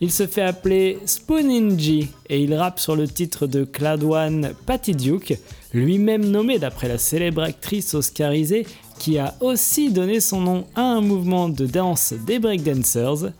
Il 0.00 0.12
se 0.12 0.28
fait 0.28 0.42
appeler 0.42 1.00
Spooninji 1.04 2.08
et 2.28 2.40
il 2.40 2.54
rappe 2.54 2.78
sur 2.78 2.94
le 2.94 3.08
titre 3.08 3.48
de 3.48 3.64
Cloud 3.64 4.04
One 4.04 4.52
Patty 4.64 4.92
Duke, 4.92 5.40
lui-même 5.74 6.24
nommé 6.24 6.60
d'après 6.60 6.86
la 6.86 6.98
célèbre 6.98 7.42
actrice 7.42 7.94
oscarisée 7.94 8.64
qui 9.00 9.18
a 9.18 9.34
aussi 9.40 9.90
donné 9.90 10.20
son 10.20 10.40
nom 10.40 10.66
à 10.76 10.82
un 10.82 11.00
mouvement 11.00 11.48
de 11.48 11.66
danse 11.66 12.14
des 12.28 12.38
breakdancers. 12.38 13.32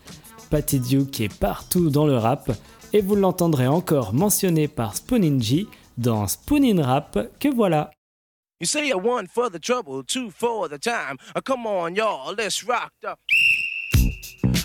Patty 0.50 0.80
Duke 0.80 1.20
est 1.20 1.32
partout 1.32 1.90
dans 1.90 2.06
le 2.06 2.16
rap 2.16 2.50
et 2.92 3.00
vous 3.00 3.16
l'entendrez 3.16 3.66
encore 3.66 4.12
mentionné 4.12 4.68
par 4.68 4.96
Spooninji 4.96 5.68
dans 5.98 6.26
Spoonin 6.26 6.82
Rap 6.82 7.18
que 7.38 7.48
voilà. 7.48 7.90
You 8.60 8.66
say 8.66 8.90
a 8.92 8.96
one 8.96 9.26
for 9.26 9.50
the 9.50 9.58
trouble, 9.58 10.04
two 10.04 10.30
for 10.30 10.68
the 10.68 10.78
time. 10.78 11.16
Uh, 11.34 11.40
come 11.40 11.66
on, 11.66 11.96
y'all, 11.96 12.32
let's 12.32 12.62
rock 12.62 12.92
the. 13.02 13.16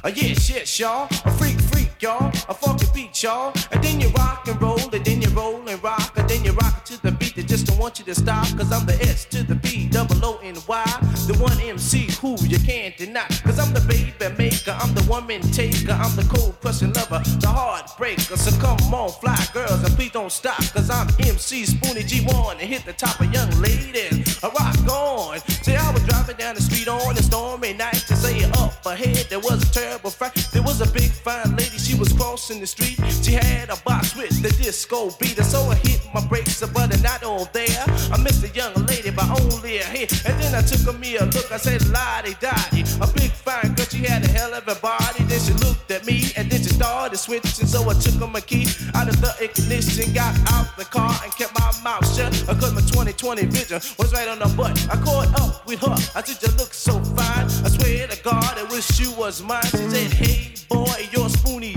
Uh, 0.04 0.12
yes, 0.16 0.50
yes, 0.50 0.80
y'all. 0.80 1.08
A 1.26 1.32
freak, 1.32 1.58
y'all. 2.02 2.28
A 2.50 2.54
funky 2.54 2.86
beat, 2.94 3.24
y'all. 3.24 3.54
And 3.72 3.84
then 3.84 4.00
you 4.02 4.10
rock 4.10 4.48
and 4.48 4.62
roll, 4.62 4.80
and 4.80 5.04
then 5.06 5.22
you 5.22 5.30
roll 5.30 5.68
and 5.68 5.82
rock, 5.84 6.14
and 6.18 6.30
then 6.30 6.44
you 6.44 6.52
rock 6.54 6.86
to 6.86 7.02
the 7.02 7.12
beat 7.12 7.36
that 7.36 7.48
just 7.48 7.68
don't 7.68 7.80
want 7.80 8.00
you 8.00 8.06
to 8.06 8.16
stop. 8.16 8.46
Cause 8.58 8.72
I'm 8.72 8.86
the 8.86 8.98
S 9.02 9.26
to 9.26 9.44
the 9.44 9.56
B, 9.56 9.88
double 9.88 10.24
O 10.26 10.40
N 10.44 10.56
Y. 10.68 10.86
The 11.28 11.38
one 11.40 11.60
MC 11.60 12.08
who 12.22 12.38
you 12.46 12.60
can't 12.60 12.96
deny. 12.98 13.28
Cause 13.44 13.60
I'm 13.60 13.74
the 13.74 13.82
baby 13.82 14.14
maker, 14.38 14.76
I'm 14.80 14.94
the 14.94 15.04
woman 15.10 15.42
taker, 15.52 15.92
I'm 15.92 16.16
the 16.16 16.28
cold 16.34 16.60
crushing 16.62 16.94
lover, 16.94 17.22
the 17.40 17.48
heartbreaker. 17.48 18.38
So 18.38 18.52
come 18.60 18.94
on, 18.94 19.10
fly 19.10 19.38
girls, 19.54 19.84
and 19.84 19.94
please 19.96 20.12
don't 20.12 20.32
stop. 20.32 20.60
Cause 20.74 20.90
I'm 20.90 21.08
MC 21.20 21.64
Spoonie 21.64 22.04
G1 22.04 22.52
and 22.52 22.62
hit 22.62 22.86
the 22.86 22.94
top 22.94 23.20
of 23.20 23.32
young 23.34 23.50
ladies. 23.62 24.44
I 24.44 24.48
rock 24.50 24.78
on. 24.90 25.40
See, 25.40 25.76
I 25.76 25.92
was 25.92 26.04
driving 26.04 26.38
down 26.38 26.56
the 26.56 26.62
street 26.62 26.88
on 26.88 27.18
a 27.18 27.24
stormy 27.24 27.74
night 27.74 28.04
to 28.08 28.16
say 28.16 28.44
up 28.62 28.86
ahead. 28.86 29.28
There 29.30 29.40
was 29.40 29.64
a 29.64 29.74
terrible 29.74 30.10
fight. 30.10 30.36
There 30.52 30.64
was 30.64 30.82
a 30.82 30.92
big 30.92 31.12
fine 31.12 31.56
lady, 31.56 31.78
she 31.88 31.96
was 31.96 32.12
crossing 32.12 32.60
the 32.60 32.68
street. 32.68 33.00
She 33.24 33.32
had 33.32 33.70
a 33.70 33.78
box 33.86 34.16
with 34.16 34.42
the 34.42 34.50
disco 34.62 35.10
beat. 35.20 35.38
So 35.38 35.60
I 35.72 35.76
hit 35.76 36.02
my 36.14 36.26
brakes, 36.28 36.60
but 36.60 36.88
they're 36.90 37.02
not 37.02 37.24
all 37.24 37.46
there. 37.54 37.84
I 38.12 38.18
missed 38.22 38.42
the 38.42 38.50
young 38.50 38.74
lady 38.86 39.10
by 39.10 39.24
only 39.40 39.78
a 39.78 39.84
hit. 39.84 40.12
And 40.26 40.36
then 40.42 40.54
I 40.54 40.62
took 40.62 40.94
a 40.94 40.98
me 40.98 41.16
a 41.16 41.24
look, 41.26 41.50
I 41.52 41.58
said, 41.58 41.88
Lottie 41.88 42.36
Dottie. 42.42 42.84
A 43.00 43.08
big 43.08 43.32
fine 43.32 43.74
girl, 43.76 43.86
she 43.86 44.04
had 44.04 44.26
a 44.26 44.28
hell 44.28 44.54
of 44.54 44.68
a 44.68 44.76
body. 44.76 45.24
Then 45.32 45.40
she 45.40 45.54
looked 45.66 45.90
at 45.92 46.06
me 46.06 46.26
and 46.36 46.52
then 46.52 46.60
she 46.60 46.70
started 46.70 47.18
switching. 47.18 47.68
So 47.68 47.90
I 47.90 47.94
took 47.94 48.16
her 48.16 48.28
my 48.28 48.42
key 48.42 48.68
out 48.94 49.08
of 49.08 49.22
the 49.22 49.32
ignition, 49.40 50.12
got 50.14 50.36
out 50.52 50.76
the 50.78 50.86
car 50.86 51.16
and 51.24 51.32
kept 51.38 51.54
my 51.56 51.72
mouth 51.84 52.04
shut. 52.16 52.34
Cause 52.60 52.74
my 52.74 52.82
2020 52.82 53.46
vision 53.46 53.80
was 53.98 54.12
right 54.12 54.28
on 54.28 54.40
the 54.40 54.52
butt. 54.58 54.76
I 54.92 54.98
caught 55.08 55.32
up 55.40 55.66
with 55.66 55.80
her. 55.82 55.96
I 56.16 56.22
said, 56.24 56.38
You 56.44 56.52
look 56.58 56.74
so 56.74 57.00
fine. 57.16 57.46
I 57.64 57.70
swear 57.70 58.08
to 58.08 58.24
God, 58.24 58.58
I 58.58 58.64
wish 58.64 59.00
you 59.00 59.12
was 59.14 59.42
mine. 59.42 59.64
She 59.72 59.88
said, 59.88 60.12
Hey 60.12 60.54
boy, 60.68 60.92
you're 61.12 61.30
Spoonie 61.30 61.74
G. 61.74 61.77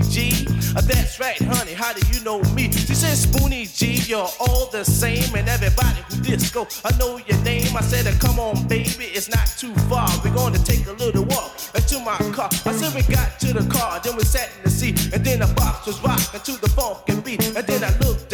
Uh, 0.75 0.81
That's 0.81 1.19
right, 1.19 1.37
honey. 1.37 1.73
How 1.73 1.91
do 1.91 2.01
you 2.13 2.23
know 2.23 2.41
me? 2.53 2.71
She 2.71 2.95
said, 2.95 3.17
Spoonie 3.17 3.67
G, 3.67 3.95
you're 4.09 4.29
all 4.39 4.67
the 4.71 4.85
same. 4.85 5.35
And 5.35 5.47
everybody 5.49 6.01
who 6.09 6.21
disco, 6.23 6.65
I 6.85 6.95
know 6.97 7.17
your 7.17 7.37
name. 7.43 7.75
I 7.75 7.81
said, 7.81 8.07
Come 8.21 8.39
on, 8.39 8.67
baby, 8.67 9.11
it's 9.11 9.29
not 9.29 9.47
too 9.57 9.73
far. 9.91 10.07
We're 10.23 10.33
gonna 10.33 10.59
take 10.59 10.87
a 10.87 10.93
little 10.93 11.25
walk 11.25 11.51
into 11.75 11.99
my 11.99 12.17
car. 12.31 12.49
I 12.65 12.71
said, 12.71 12.93
We 12.95 13.03
got 13.13 13.39
to 13.41 13.53
the 13.53 13.67
car, 13.69 13.99
then 14.01 14.15
we 14.15 14.23
sat 14.23 14.49
in 14.57 14.63
the 14.63 14.69
seat. 14.69 15.13
And 15.13 15.25
then 15.25 15.39
the 15.39 15.53
box 15.55 15.87
was 15.87 16.01
rocking 16.03 16.39
to 16.39 16.61
the 16.61 16.69
funk 16.69 16.99
and 17.09 17.21
beat. 17.23 17.45
And 17.55 17.67
then 17.67 17.83
I 17.83 17.91
looked 17.99 18.30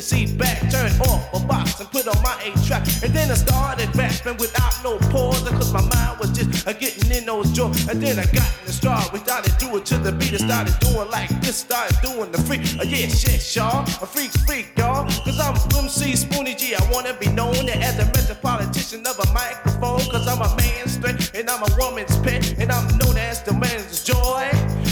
the 0.00 0.06
seat 0.06 0.38
back, 0.38 0.58
turned 0.70 0.98
off 1.02 1.28
a 1.34 1.46
box 1.46 1.78
and 1.78 1.90
put 1.90 2.08
on 2.08 2.16
my 2.22 2.34
eight 2.42 2.56
track. 2.64 2.86
And 3.04 3.12
then 3.12 3.30
I 3.30 3.34
started 3.34 3.94
rapping 3.94 4.38
without 4.38 4.72
no 4.82 4.96
pause, 5.12 5.46
cause 5.46 5.72
my 5.74 5.82
mind 5.82 6.18
was 6.18 6.30
just 6.30 6.66
a 6.66 6.72
getting 6.72 7.12
in 7.12 7.26
those 7.26 7.52
joints. 7.52 7.86
And 7.86 8.00
then 8.02 8.18
I 8.18 8.24
got 8.32 8.48
in 8.60 8.66
the 8.66 8.72
start, 8.72 9.12
we 9.12 9.18
started 9.18 9.52
doing 9.58 9.84
to 9.84 9.98
the 9.98 10.12
beat, 10.12 10.32
I 10.32 10.38
started 10.38 10.78
doing 10.80 11.10
like 11.10 11.28
this, 11.42 11.56
started 11.56 11.96
doing 12.00 12.32
the 12.32 12.40
freak. 12.48 12.62
Uh, 12.80 12.84
yeah, 12.84 13.08
shit, 13.08 13.44
y'all, 13.54 13.82
a 14.00 14.06
freak, 14.06 14.32
freak, 14.48 14.72
y'all. 14.78 15.04
Cause 15.24 15.38
I'm 15.38 15.54
MC 15.76 16.12
Spoonie 16.12 16.56
G, 16.56 16.74
I 16.74 16.82
wanna 16.90 17.12
be 17.12 17.28
known 17.28 17.68
as 17.68 17.98
a 17.98 18.06
metropolitan 18.06 19.06
of 19.06 19.18
a 19.18 19.28
microphone, 19.34 20.00
cause 20.10 20.26
I'm 20.26 20.40
a 20.40 20.48
man's 20.56 20.94
strength 20.94 21.34
and 21.34 21.50
I'm 21.50 21.62
a 21.62 21.70
woman's 21.76 22.16
pet, 22.20 22.58
and 22.58 22.72
I'm 22.72 22.86
known 22.96 23.18
as 23.18 23.42
the 23.42 23.52
man's 23.52 24.02
joy. 24.02 24.48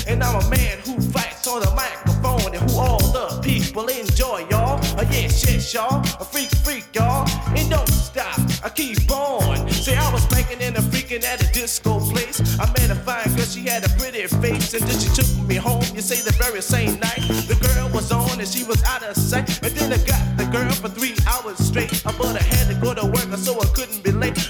And 0.06 0.22
I'm 0.22 0.36
a 0.40 0.50
man 0.50 0.78
who 0.84 0.98
fights 1.00 1.46
on 1.46 1.60
the 1.60 1.70
microphone 1.72 2.54
and 2.54 2.70
who 2.70 2.78
all 2.78 2.98
the 3.12 3.40
people 3.42 3.86
enjoy, 3.88 4.46
y'all. 4.50 4.57
Oh 4.98 5.02
yeah, 5.12 5.28
shit, 5.28 5.72
y'all. 5.72 6.00
A 6.18 6.24
freak, 6.24 6.50
freak, 6.66 6.84
y'all. 6.92 7.24
And 7.56 7.70
don't 7.70 7.86
stop, 7.86 8.36
I 8.64 8.68
keep 8.68 9.08
on. 9.08 9.70
Say 9.70 9.94
I 9.94 10.12
was 10.12 10.24
spanking 10.24 10.60
and 10.60 10.76
a 10.76 10.80
freaking 10.80 11.22
at 11.22 11.40
a 11.40 11.46
disco 11.52 12.00
place. 12.00 12.58
I 12.58 12.66
met 12.72 12.90
a 12.90 12.96
fine 12.96 13.32
girl, 13.36 13.46
she 13.46 13.60
had 13.60 13.84
a 13.84 13.88
pretty 13.90 14.26
face. 14.26 14.74
And 14.74 14.82
then 14.82 14.98
she 14.98 15.08
took 15.14 15.28
me 15.46 15.54
home, 15.54 15.84
you 15.94 16.00
say 16.00 16.20
the 16.28 16.32
very 16.32 16.60
same 16.60 16.98
night. 16.98 17.22
The 17.46 17.54
girl 17.62 17.88
was 17.90 18.10
on 18.10 18.40
and 18.40 18.48
she 18.48 18.64
was 18.64 18.82
out 18.82 19.04
of 19.04 19.16
sight. 19.16 19.60
But 19.62 19.76
then 19.76 19.92
I 19.92 19.98
got 19.98 20.36
the 20.36 20.46
girl 20.46 20.72
for 20.72 20.88
three 20.88 21.14
hours 21.28 21.58
straight. 21.58 22.04
I 22.04 22.10
but 22.18 22.34
I 22.34 22.42
had 22.42 22.66
to 22.66 22.74
go 22.74 22.92
to 22.92 23.06
work, 23.06 23.30
so 23.38 23.54
I 23.60 23.66
couldn't 23.66 24.02
be 24.02 24.10
late. 24.10 24.47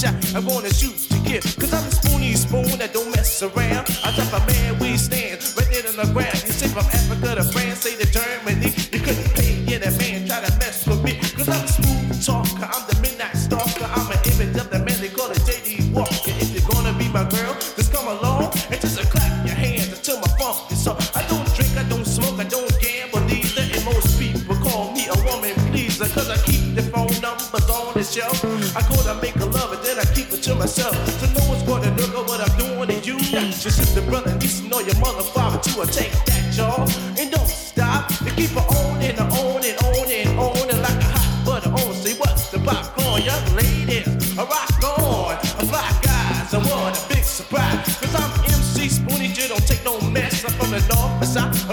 shot 0.00 0.14
I'm 0.34 0.46
gonna 0.46 0.72
shoot 0.72 0.96
to 1.12 1.18
get. 1.28 1.42
Cause 1.60 1.72
I'm 1.74 1.84
a 1.84 1.90
spoony 1.90 2.34
spoon 2.34 2.78
that 2.78 2.92
don't 2.94 3.10
mess 3.14 3.42
around. 3.42 3.84
I 4.02 4.12
drop 4.16 4.32
a 4.32 4.46
man, 4.46 4.78
we 4.78 4.96
stand 4.96 5.44
right 5.56 5.68
there 5.68 5.86
on 5.88 5.96
the 5.96 6.08
ground. 6.12 6.40
You 6.46 6.52
say 6.56 6.68
from 6.68 6.86
Africa 6.86 7.34
to 7.36 7.44
France, 7.44 7.80
say 7.80 7.96
to 7.96 8.06
Germany. 8.10 8.69
take 35.92 36.12
that, 36.24 36.56
y'all, 36.56 36.88
and 37.18 37.30
don't 37.30 37.48
stop. 37.48 38.10
And 38.22 38.34
keep 38.36 38.56
on 38.56 39.02
and 39.02 39.18
on 39.18 39.64
and 39.64 39.76
on 39.84 40.06
and 40.10 40.38
on 40.38 40.70
and 40.70 40.80
like 40.80 41.00
a 41.02 41.10
hot 41.16 41.42
butter 41.44 41.70
on. 41.70 41.94
See 41.94 42.14
what's 42.14 42.50
the 42.50 42.58
pop 42.60 42.94
call, 42.96 43.18
young 43.18 43.44
ladies? 43.54 44.38
I 44.38 44.44
rock 44.44 44.84
on, 44.84 45.36
I 45.36 45.62
fly 45.70 45.90
guys. 46.02 46.54
I 46.54 46.58
want 46.70 46.96
a 46.96 47.08
big 47.08 47.24
surprise. 47.24 47.96
Cause 47.98 48.14
I'm 48.14 48.30
MC 48.44 48.88
Spoony. 48.88 49.28
you 49.28 49.48
don't 49.48 49.66
take 49.66 49.84
no 49.84 50.00
mess. 50.10 50.44
I'm 50.44 50.52
from 50.52 50.70
the 50.70 50.80
north, 50.94 51.26
south. 51.26 51.69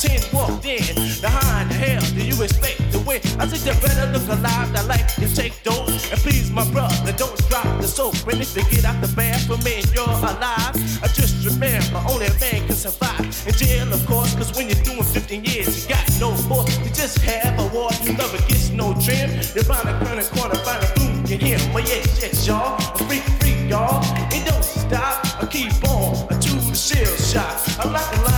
ten 0.00 0.20
walked 0.32 0.64
in. 0.64 0.80
Now 1.20 1.28
how 1.28 1.62
in 1.62 1.68
the 1.68 1.74
hell 1.74 2.00
do 2.16 2.24
you 2.24 2.42
expect 2.42 2.80
to 2.92 2.98
win? 3.00 3.20
I 3.38 3.46
said 3.46 3.60
you 3.68 3.76
better 3.84 4.06
look 4.12 4.26
alive, 4.28 4.72
that 4.72 4.86
life 4.88 5.18
is 5.20 5.36
take 5.36 5.62
dope. 5.62 5.88
And 5.88 6.18
please 6.24 6.50
my 6.50 6.64
brother, 6.72 7.12
don't 7.12 7.36
drop 7.48 7.68
the 7.80 7.86
soap. 7.86 8.16
When 8.24 8.40
if 8.40 8.56
you 8.56 8.64
get 8.70 8.84
out 8.84 9.00
the 9.02 9.12
bathroom 9.14 9.60
and 9.66 9.84
you're 9.92 10.08
alive, 10.08 10.74
I 11.04 11.06
just 11.12 11.44
remember 11.44 12.00
only 12.08 12.26
a 12.26 12.34
man 12.40 12.66
can 12.66 12.76
survive. 12.76 13.20
In 13.46 13.52
jail, 13.52 13.92
of 13.92 14.04
course, 14.06 14.34
cause 14.34 14.56
when 14.56 14.68
you're 14.68 14.84
doing 14.84 15.04
15 15.04 15.44
years, 15.44 15.84
you 15.84 15.94
got 15.94 16.04
no 16.18 16.32
more. 16.48 16.64
You 16.84 16.90
just 16.96 17.18
have 17.18 17.58
a 17.60 17.66
war, 17.74 17.90
you 18.02 18.16
love 18.16 18.34
it 18.34 18.48
gets 18.48 18.70
no 18.70 18.94
trim. 19.04 19.28
They 19.52 19.62
round 19.68 19.84
the 19.84 19.96
corner, 20.00 20.24
corner, 20.32 20.56
find 20.64 20.80
a 20.80 20.88
boom, 20.96 21.26
you 21.26 21.36
hear 21.36 21.58
my 21.74 21.80
yes, 21.80 22.08
yes, 22.22 22.46
y'all. 22.46 22.80
A 22.80 22.98
freak, 23.04 23.22
freak, 23.40 23.68
y'all. 23.68 24.00
It 24.32 24.48
don't 24.48 24.64
stop, 24.64 25.42
I 25.42 25.46
keep 25.46 25.76
on, 25.84 26.16
I 26.32 26.40
do 26.40 26.56
the 26.56 26.74
shell 26.74 27.16
shot. 27.20 27.60
I'm 27.78 27.92
like 27.92 28.29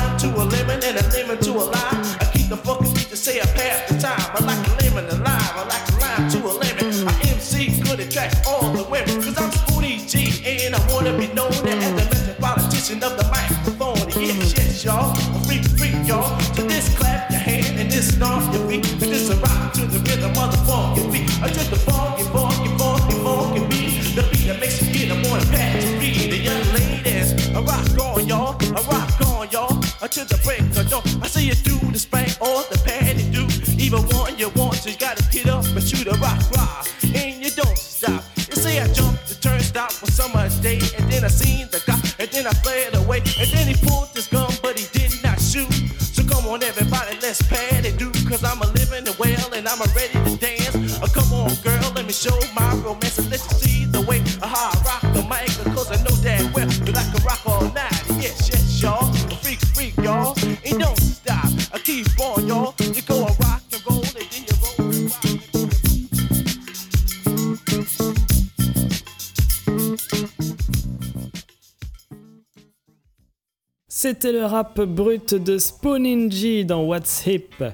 C'était 74.22 74.38
le 74.38 74.46
rap 74.46 74.80
brut 74.80 75.35
de 75.35 75.58
Spooninji 75.58 76.64
dans 76.64 76.85
What's 76.85 77.26
Hip. 77.26 77.64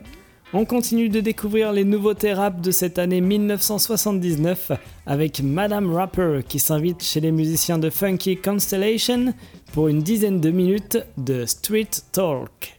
On 0.55 0.65
continue 0.65 1.11
de 1.11 1.21
découvrir 1.21 1.75
les 1.75 1.85
nouveautés 1.85 2.33
rap 2.33 2.63
de 2.63 2.71
cette 2.71 2.99
année 2.99 3.21
1979 3.21 4.73
avec 5.05 5.43
Madame 5.43 5.93
Rapper 5.95 6.41
qui 6.49 6.59
s'invite 6.59 7.03
chez 7.03 7.21
les 7.21 7.33
musiciens 7.33 7.77
de 7.77 7.91
Funky 7.91 8.39
Constellation 8.39 9.35
pour 9.75 9.89
une 9.89 9.99
dizaine 9.99 10.41
de 10.41 10.49
minutes 10.49 10.97
de 11.19 11.45
Street 11.45 11.91
Talk. 12.13 12.78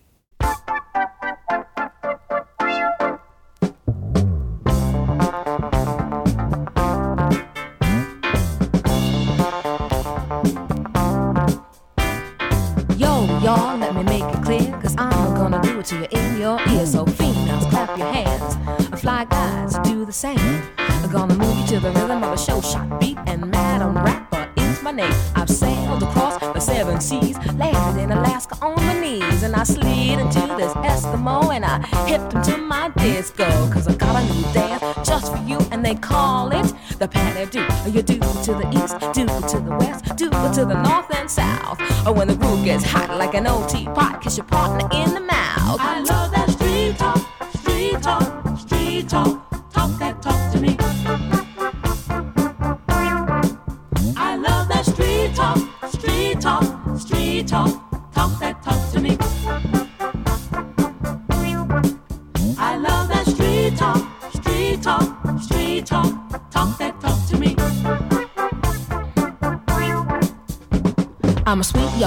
It 15.80 15.86
to 15.86 15.96
you 15.96 16.08
in 16.12 16.40
your 16.40 16.60
ear. 16.70 16.86
So, 16.86 17.06
females, 17.06 17.66
clap 17.66 17.98
your 17.98 18.08
hands. 18.08 19.02
Fly 19.02 19.26
guys, 19.26 19.78
do 19.80 20.06
the 20.06 20.12
same. 20.12 20.38
I'm 20.78 21.12
gonna 21.12 21.36
move 21.36 21.58
you 21.60 21.68
to 21.68 21.80
the 21.80 21.92
rhythm 21.92 22.24
of 22.24 22.34
a 22.34 22.38
show 22.38 22.62
shot 22.62 23.00
beat, 23.00 23.18
and 23.26 23.50
Madam 23.50 23.96
Rapper 23.96 24.50
is 24.58 24.82
my 24.84 24.92
name. 24.92 25.14
I've 25.36 25.50
sailed 25.50 26.04
across 26.04 26.40
the 26.40 26.60
seven 26.60 27.00
seas, 27.00 27.38
landed 27.56 28.02
in 28.02 28.12
Alaska 28.12 28.58
on 28.62 28.76
my 28.76 29.00
knees, 29.00 29.44
and 29.44 29.56
I 29.56 29.64
slid 29.64 30.20
into 30.20 30.42
this 30.58 30.74
Eskimo, 30.74 31.54
and 31.56 31.64
I 31.66 31.86
hipped 32.08 32.34
him 32.34 32.42
to 32.44 32.58
my 32.58 32.90
disco, 32.98 33.46
cause 33.72 33.88
I 33.88 33.96
got 33.96 34.22
a 34.22 34.34
new 34.34 34.44
dance 34.54 35.08
just 35.08 35.32
for 35.32 35.42
you, 35.44 35.60
and 35.72 35.86
they 35.86 35.96
call 35.96 36.52
it 36.52 36.74
the 37.00 37.08
patty 37.08 37.50
do. 37.50 37.66
Oh, 37.70 37.88
you 37.88 38.02
do 38.02 38.16
it 38.16 38.44
to 38.44 38.54
the 38.54 38.70
east, 38.74 39.00
do 39.14 39.24
it 39.24 39.48
to 39.50 39.60
the 39.60 39.76
west, 39.80 40.16
do 40.18 40.28
it 40.28 40.54
to 40.54 40.66
the 40.66 40.82
north 40.84 41.10
and 41.16 41.32
south. 41.32 41.80
Or 42.06 42.14
when 42.14 42.28
the 42.28 42.36
groove 42.36 42.66
gets 42.66 42.84
hot 42.84 43.18
like 43.18 43.34
an 43.34 43.48
old 43.48 43.70
teapot, 43.70 44.22
kiss 44.22 44.38
your 44.38 44.46
partner 44.46 44.88
in 44.94 45.14
the 45.14 45.22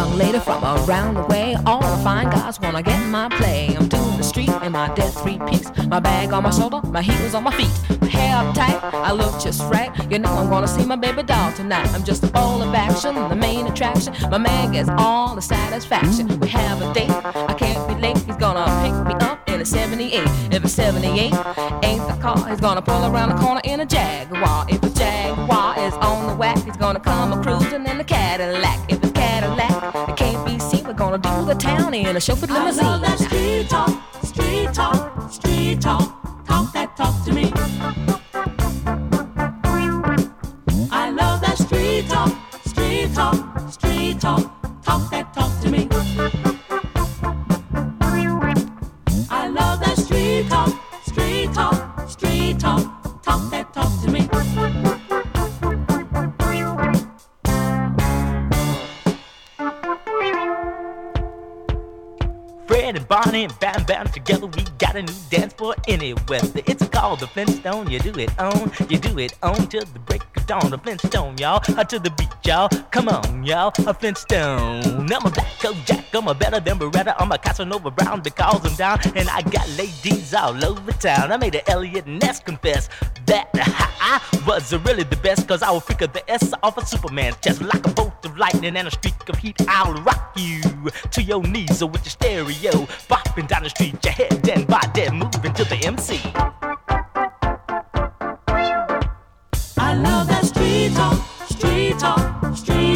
young 0.02 0.18
lady 0.18 0.40
from 0.40 0.64
around 0.64 1.14
the 1.14 1.22
way. 1.32 1.54
All 1.66 1.80
the 1.80 2.02
fine 2.02 2.28
guys 2.30 2.58
wanna 2.60 2.82
get 2.82 3.00
my 3.08 3.28
play. 3.28 3.74
I'm 3.78 3.88
doing 3.88 4.16
the 4.16 4.24
street 4.24 4.50
in 4.64 4.72
my 4.72 4.92
dead 4.94 5.12
three 5.20 5.38
peaks. 5.48 5.70
My 5.86 6.00
bag 6.00 6.32
on 6.32 6.42
my 6.42 6.50
shoulder, 6.50 6.80
my 6.88 7.02
heels 7.02 7.34
on 7.34 7.44
my 7.44 7.54
feet. 7.58 7.74
My 8.00 8.08
hair 8.08 8.36
up 8.36 8.54
tight, 8.54 8.78
I 9.08 9.12
look 9.12 9.34
just 9.40 9.60
right. 9.74 9.90
You 10.10 10.18
know 10.18 10.32
I'm 10.40 10.48
gonna 10.50 10.66
see 10.66 10.84
my 10.84 10.96
baby 10.96 11.22
doll 11.22 11.52
tonight. 11.52 11.88
I'm 11.94 12.04
just 12.04 12.24
a 12.24 12.26
ball 12.26 12.62
of 12.62 12.74
action, 12.74 13.14
the 13.14 13.36
main 13.36 13.66
attraction. 13.66 14.12
My 14.30 14.38
man 14.38 14.72
gets 14.72 14.90
all 14.98 15.36
the 15.36 15.42
satisfaction. 15.42 16.24
We 16.40 16.48
have 16.48 16.82
a 16.82 16.92
date, 16.92 17.14
I 17.50 17.54
can't 17.54 17.82
be 17.88 17.94
late. 18.04 18.18
He's 18.26 18.40
gonna 18.46 18.66
pick 18.82 18.96
me 19.08 19.14
up 19.28 19.48
in 19.48 19.60
a 19.60 19.64
78. 19.64 20.12
If 20.54 20.64
it's 20.64 20.74
78, 20.74 21.32
ain't 21.88 22.04
the 22.10 22.18
car. 22.20 22.38
He's 22.48 22.60
gonna 22.60 22.82
pull 22.82 23.04
around 23.04 23.28
the 23.30 23.36
corner 23.36 23.60
in 23.64 23.80
a 23.80 23.86
Jaguar. 23.86 24.66
If 24.68 24.81
town 31.62 31.94
in 31.94 32.16
a 32.16 32.18
chauffeured 32.18 32.50
I 32.50 32.58
limousine. 32.58 32.84
love 32.84 33.00
that 33.02 33.18
street 33.18 33.68
talk, 33.70 34.24
street 34.24 34.74
talk, 34.74 35.30
street 35.30 35.80
talk, 35.80 36.44
talk 36.44 36.72
that 36.72 36.96
talk 36.96 37.24
to 37.24 37.32
me. 37.32 38.11
Got 64.92 64.98
a 64.98 65.02
new 65.02 65.18
dance 65.30 65.52
for 65.54 65.74
any 65.88 66.12
weather. 66.28 66.60
It's 66.66 66.81
called 67.12 67.20
the 67.20 67.26
Flintstone. 67.26 67.90
You 67.90 67.98
do 67.98 68.12
it 68.18 68.30
on, 68.38 68.72
you 68.88 68.96
do 68.98 69.18
it 69.18 69.34
on 69.42 69.66
till 69.68 69.84
the 69.84 69.98
break 69.98 70.22
of 70.34 70.46
dawn. 70.46 70.70
The 70.70 70.78
Flintstone, 70.78 71.36
y'all, 71.36 71.60
uh, 71.76 71.84
to 71.84 71.98
the 71.98 72.10
beat, 72.10 72.30
y'all. 72.44 72.68
Come 72.90 73.08
on, 73.08 73.44
y'all, 73.44 73.72
a 73.86 73.92
Flintstone. 73.92 75.12
I'm 75.12 75.26
a 75.26 75.30
black 75.30 75.84
jack, 75.84 76.06
I'm 76.14 76.28
a 76.28 76.34
better 76.34 76.58
than 76.60 76.78
Beretta. 76.78 77.14
I'm 77.18 77.30
a 77.30 77.36
Casanova 77.36 77.90
Brown 77.90 78.22
because 78.22 78.64
I'm 78.64 78.76
down, 78.76 78.98
and 79.14 79.28
I 79.28 79.42
got 79.42 79.68
ladies 79.76 80.32
all 80.32 80.64
over 80.64 80.92
town. 80.92 81.32
I 81.32 81.36
made 81.36 81.54
a 81.54 81.70
Eliot 81.70 82.06
Ness 82.06 82.40
confess 82.40 82.88
that 83.26 83.50
I 83.54 84.20
was 84.46 84.72
really 84.72 85.04
the 85.04 85.16
best, 85.16 85.46
cause 85.46 85.62
I 85.62 85.70
will 85.70 85.82
of 85.82 86.12
the 86.14 86.22
S 86.28 86.54
off 86.62 86.78
a 86.78 86.86
Superman's 86.86 87.36
chest 87.42 87.60
like 87.60 87.86
a 87.86 87.90
bolt 87.90 88.24
of 88.24 88.38
lightning 88.38 88.76
and 88.76 88.88
a 88.88 88.90
streak 88.90 89.28
of 89.28 89.36
heat. 89.36 89.56
I'll 89.68 89.92
rock 90.02 90.32
you 90.36 90.62
to 91.10 91.22
your 91.22 91.42
knees 91.42 91.82
or 91.82 91.90
with 91.90 92.04
your 92.04 92.10
stereo, 92.10 92.86
bopping 93.10 93.48
down 93.48 93.64
the 93.64 93.70
street, 93.70 94.02
your 94.02 94.14
head 94.14 94.48
and 94.48 94.66
body 94.66 95.10
moving 95.10 95.52
to 95.52 95.64
the 95.64 95.76
MC. 95.84 97.01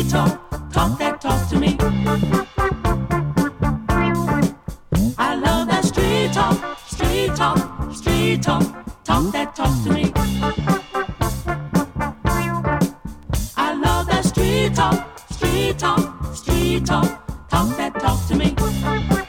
Talk, 0.04 0.70
talk, 0.72 0.98
that 0.98 1.20
talk 1.20 1.48
to 1.48 1.58
me. 1.58 1.76
I 5.18 5.34
love 5.34 5.68
that 5.68 5.84
street 5.84 6.32
talk, 6.32 6.78
street 6.78 7.34
talk, 7.34 7.94
street 7.94 8.42
talk, 8.42 8.62
talk 9.04 9.32
that 9.32 9.54
talk 9.56 9.72
to 9.84 9.92
me. 9.92 10.12
I 13.56 13.74
love 13.74 14.06
that 14.08 14.24
street 14.24 14.74
talk, 14.74 15.18
street 15.30 15.78
talk, 15.78 16.34
street 16.34 16.86
talk, 16.86 17.48
talk 17.48 17.76
that 17.76 17.94
talk 17.98 18.26
to 18.28 18.34
me. 18.36 19.25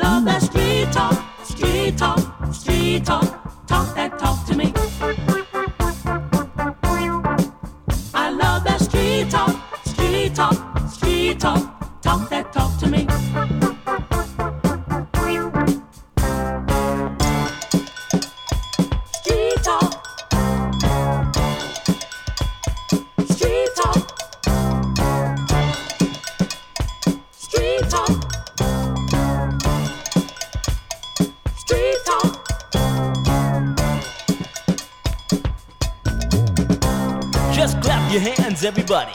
another 0.00 0.40
street 0.40 0.92
Talk, 0.92 1.44
street 1.44 1.98
Talk, 1.98 2.54
street 2.54 3.04
Talk 3.04 3.29
everybody. 38.70 39.12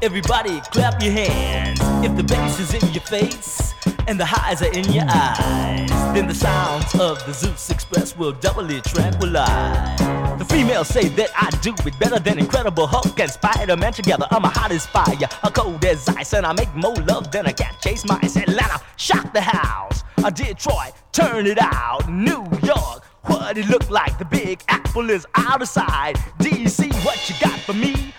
Everybody, 0.00 0.60
clap 0.70 1.02
your 1.02 1.10
hands. 1.10 1.80
If 2.06 2.16
the 2.16 2.22
bass 2.22 2.60
is 2.60 2.72
in 2.72 2.92
your 2.92 3.02
face 3.02 3.74
and 4.06 4.18
the 4.18 4.24
highs 4.24 4.62
are 4.62 4.72
in 4.72 4.92
your 4.92 5.06
eyes, 5.08 5.90
then 6.14 6.28
the 6.28 6.34
sounds 6.34 6.94
of 7.00 7.18
the 7.26 7.32
Zeus 7.32 7.68
Express 7.68 8.16
will 8.16 8.30
doubly 8.30 8.80
tranquilize. 8.82 9.98
The 10.38 10.44
females 10.48 10.86
say 10.86 11.08
that 11.08 11.30
I 11.34 11.50
do 11.62 11.74
it 11.84 11.98
better 11.98 12.20
than 12.20 12.38
Incredible 12.38 12.86
Hulk 12.86 13.18
and 13.18 13.28
Spider 13.28 13.76
Man 13.76 13.92
together. 13.92 14.28
I'm 14.30 14.44
a 14.44 14.48
hot 14.48 14.70
as 14.70 14.86
fire, 14.86 15.28
a 15.42 15.50
cold 15.50 15.84
as 15.84 16.08
ice, 16.10 16.32
and 16.32 16.46
I 16.46 16.52
make 16.52 16.72
more 16.76 16.94
love 16.94 17.32
than 17.32 17.46
a 17.46 17.52
cat 17.52 17.78
chase 17.82 18.04
mice. 18.06 18.36
Atlanta, 18.36 18.80
shock 18.98 19.32
the 19.32 19.40
house. 19.40 20.04
I 20.18 20.30
Detroit, 20.30 20.92
turn 21.10 21.46
it 21.48 21.58
out. 21.60 22.08
New 22.08 22.46
York, 22.62 23.02
what 23.24 23.58
it 23.58 23.66
look 23.68 23.90
like? 23.90 24.16
The 24.18 24.26
Big 24.26 24.62
Apple 24.68 25.10
is 25.10 25.26
out 25.34 25.60
of 25.60 25.66
sight. 25.66 26.14
DC, 26.38 26.92
what 27.04 27.28
you 27.28 27.34
got 27.40 27.58
for 27.58 27.72
me? 27.72 28.11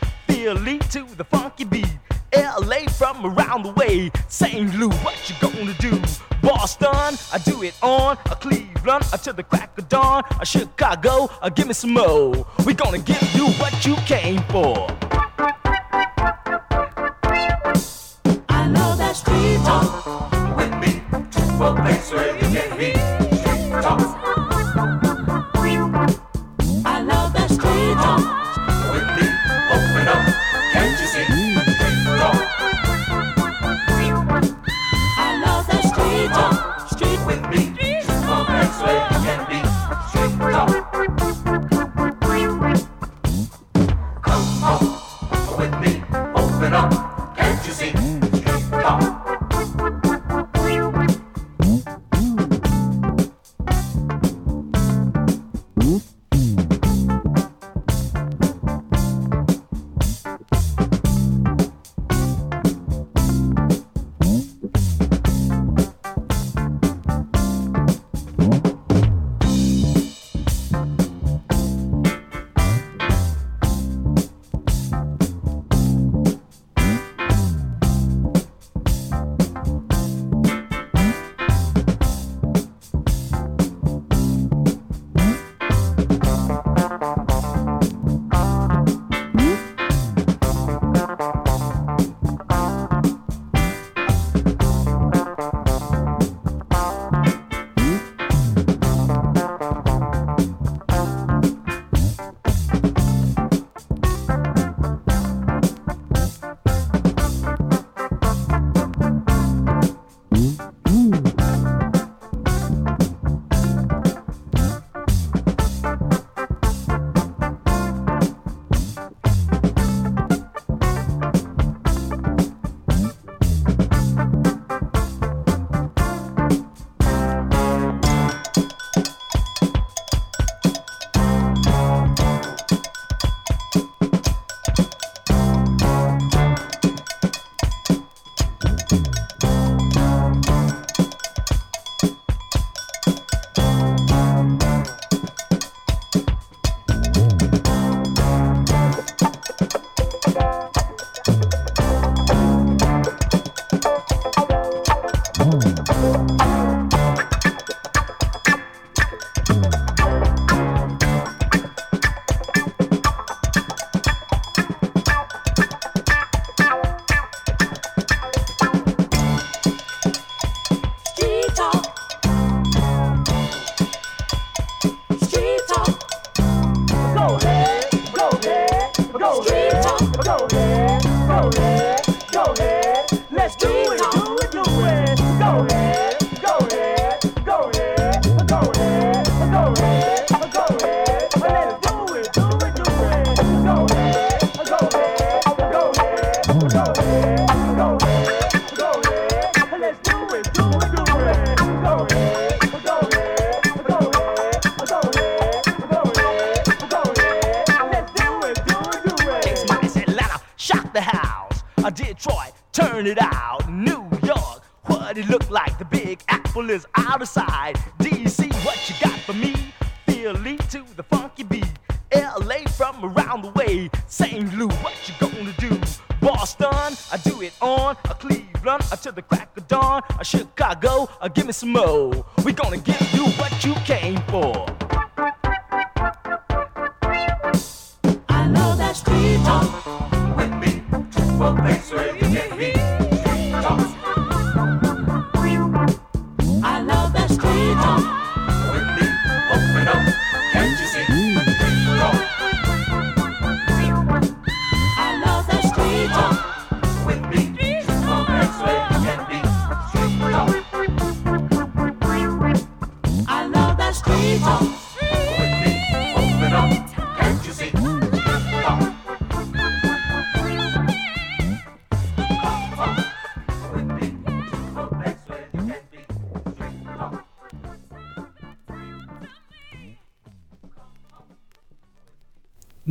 Philly 0.43 0.77
to 0.77 1.05
the 1.15 1.23
funky 1.23 1.63
beat. 1.63 1.87
LA 2.35 2.85
from 2.97 3.25
around 3.25 3.63
the 3.63 3.71
way. 3.71 4.11
St. 4.27 4.75
Louis, 4.75 4.93
what 4.97 5.15
you 5.29 5.35
gonna 5.39 5.73
do? 5.75 5.97
Boston, 6.41 7.17
I 7.31 7.37
do 7.45 7.63
it 7.63 7.73
on 7.81 8.17
a 8.25 8.35
Cleveland 8.35 9.05
uh, 9.13 9.17
to 9.23 9.31
the 9.31 9.43
crack 9.43 9.77
of 9.77 9.87
dawn. 9.87 10.23
A 10.41 10.45
Chicago, 10.45 11.29
uh, 11.41 11.47
give 11.47 11.67
me 11.67 11.73
some 11.73 11.93
more. 11.93 12.45
We 12.65 12.73
gonna 12.73 12.99
give 12.99 13.23
you 13.33 13.47
what 13.51 13.85
you 13.85 13.95
came 14.05 14.41
for. 14.51 14.85
I 18.49 18.67
love 18.67 18.97
that 18.97 19.15
street 19.15 19.59
talk. 19.63 20.05
with 20.57 20.73
me 20.81 21.01
to 21.31 21.41
a 21.63 21.73
place 21.73 22.11
where 22.11 22.35
you 22.35 22.59
can 22.59 22.77
be 22.77 22.91
street 23.37 23.81
talk 23.81 24.12
Open 46.63 46.75
up, 46.75 47.12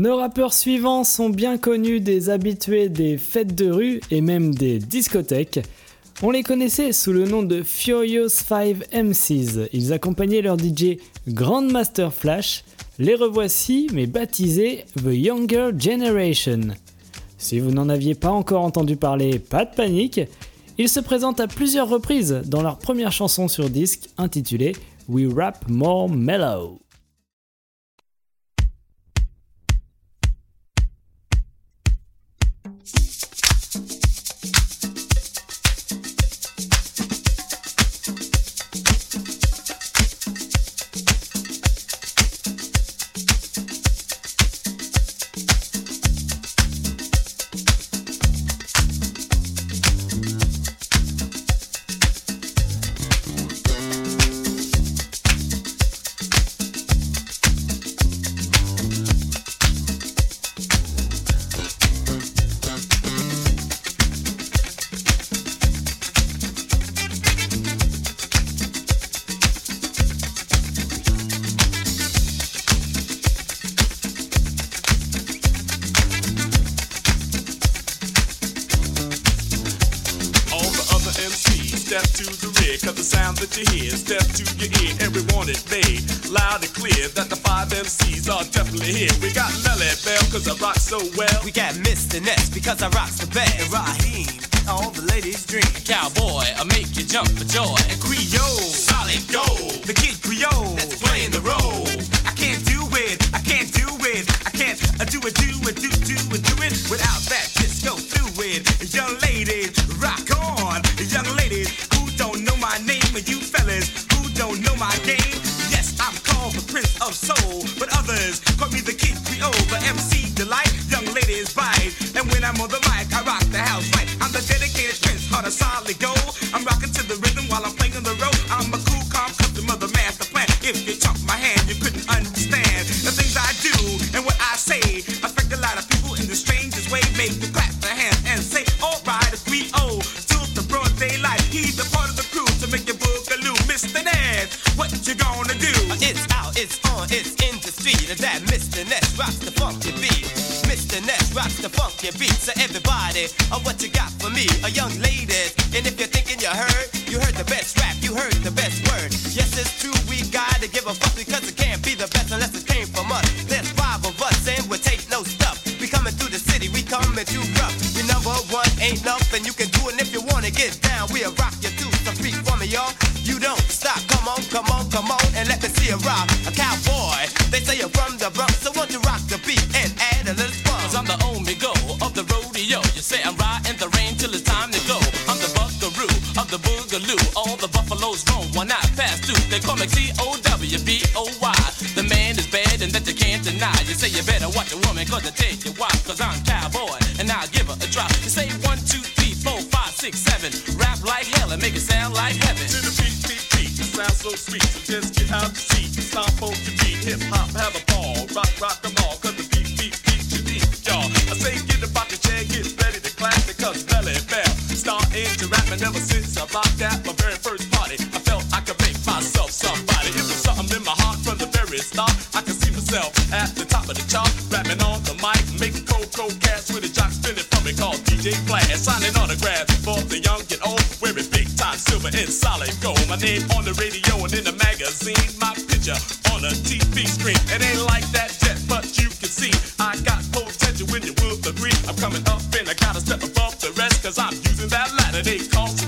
Nos 0.02 0.16
rappeurs 0.16 0.52
suivants 0.52 1.04
sont 1.04 1.30
bien 1.30 1.58
connus 1.58 2.00
des 2.00 2.28
habitués 2.28 2.88
des 2.88 3.16
fêtes 3.18 3.54
de 3.54 3.70
rue 3.70 4.00
et 4.10 4.20
même 4.20 4.52
des 4.52 4.80
discothèques. 4.80 5.60
On 6.24 6.32
les 6.32 6.42
connaissait 6.42 6.90
sous 6.90 7.12
le 7.12 7.24
nom 7.24 7.44
de 7.44 7.62
Furious 7.62 8.28
5 8.28 8.92
MCs. 8.92 9.68
Ils 9.72 9.92
accompagnaient 9.92 10.42
leur 10.42 10.58
DJ 10.58 10.96
Grandmaster 11.28 12.12
Flash. 12.12 12.64
Les 12.98 13.14
revoici, 13.14 13.86
mais 13.92 14.08
baptisés 14.08 14.86
The 14.96 15.12
Younger 15.12 15.70
Generation. 15.78 16.74
Si 17.38 17.60
vous 17.60 17.70
n'en 17.70 17.88
aviez 17.88 18.16
pas 18.16 18.32
encore 18.32 18.64
entendu 18.64 18.96
parler, 18.96 19.38
pas 19.38 19.64
de 19.64 19.72
panique. 19.72 20.20
Ils 20.78 20.88
se 20.88 20.98
présentent 20.98 21.38
à 21.38 21.46
plusieurs 21.46 21.88
reprises 21.88 22.42
dans 22.46 22.62
leur 22.62 22.78
première 22.78 23.12
chanson 23.12 23.46
sur 23.46 23.70
disque 23.70 24.08
intitulée 24.18 24.72
We 25.08 25.32
Rap 25.32 25.68
More 25.68 26.08
Mellow. 26.08 26.81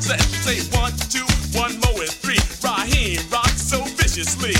set. 0.05 0.20
Say 0.44 0.61
one, 0.76 0.92
two, 1.09 1.24
one 1.57 1.72
more 1.80 2.02
and 2.05 2.12
three. 2.20 2.40
Raheem 2.62 3.20
rocks 3.30 3.62
so 3.62 3.82
viciously. 3.96 4.55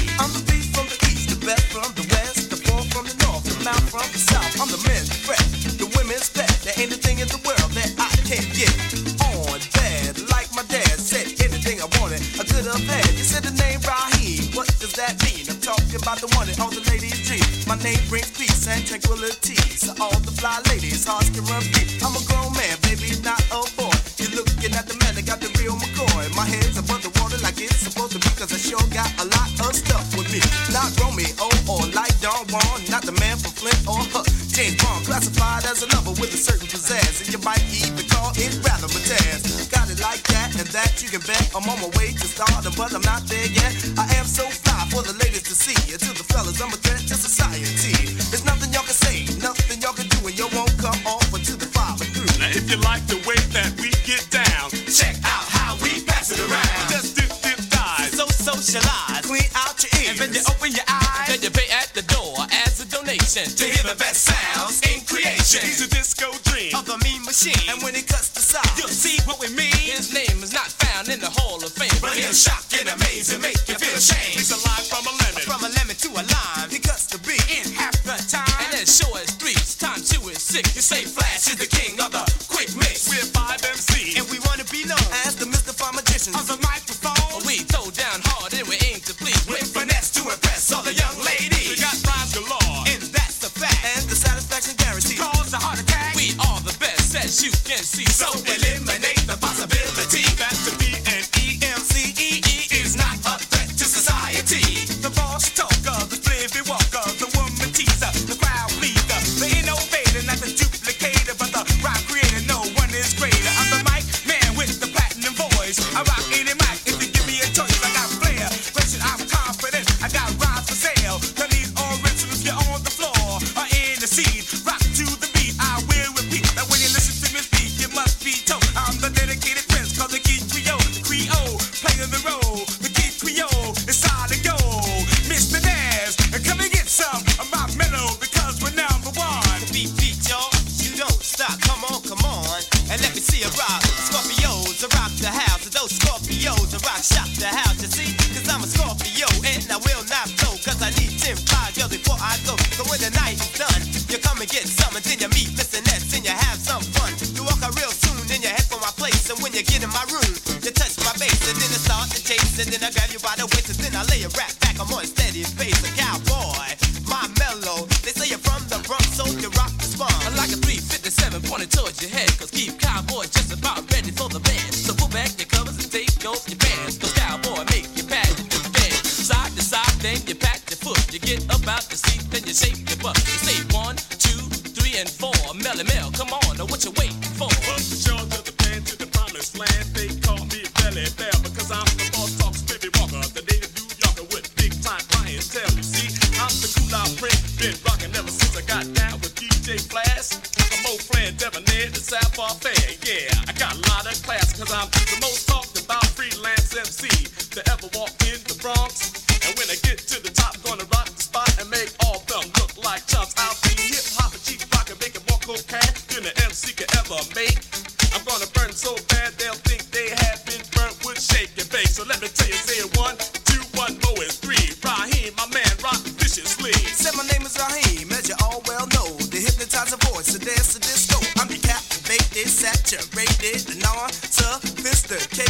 Saturated, 233.65 233.83
non-sophisticated. 233.83 235.43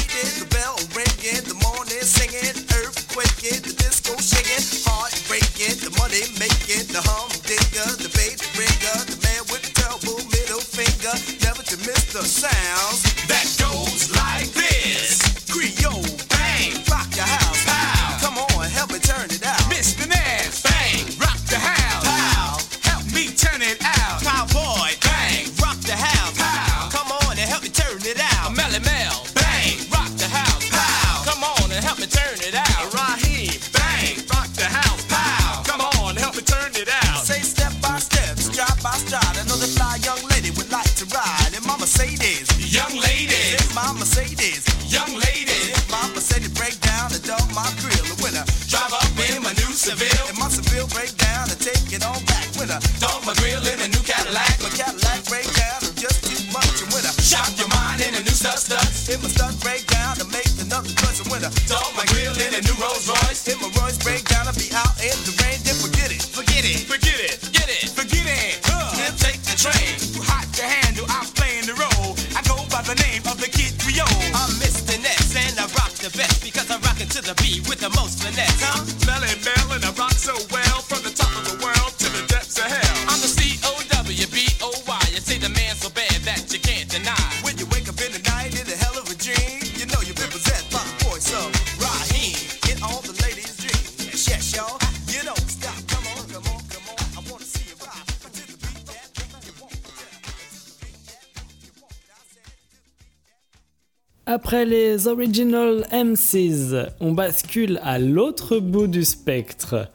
Les 104.94 105.08
Original 105.08 105.84
MCs, 105.92 106.92
on 107.00 107.10
bascule 107.14 107.80
à 107.82 107.98
l'autre 107.98 108.60
bout 108.60 108.86
du 108.86 109.04
spectre. 109.04 109.88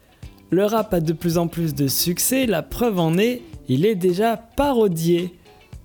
Le 0.49 0.65
rap 0.65 0.93
a 0.93 0.99
de 0.99 1.13
plus 1.13 1.37
en 1.37 1.47
plus 1.47 1.73
de 1.73 1.87
succès, 1.87 2.45
la 2.45 2.63
preuve 2.63 2.99
en 2.99 3.17
est, 3.17 3.41
il 3.69 3.85
est 3.85 3.95
déjà 3.95 4.35
parodié. 4.35 5.33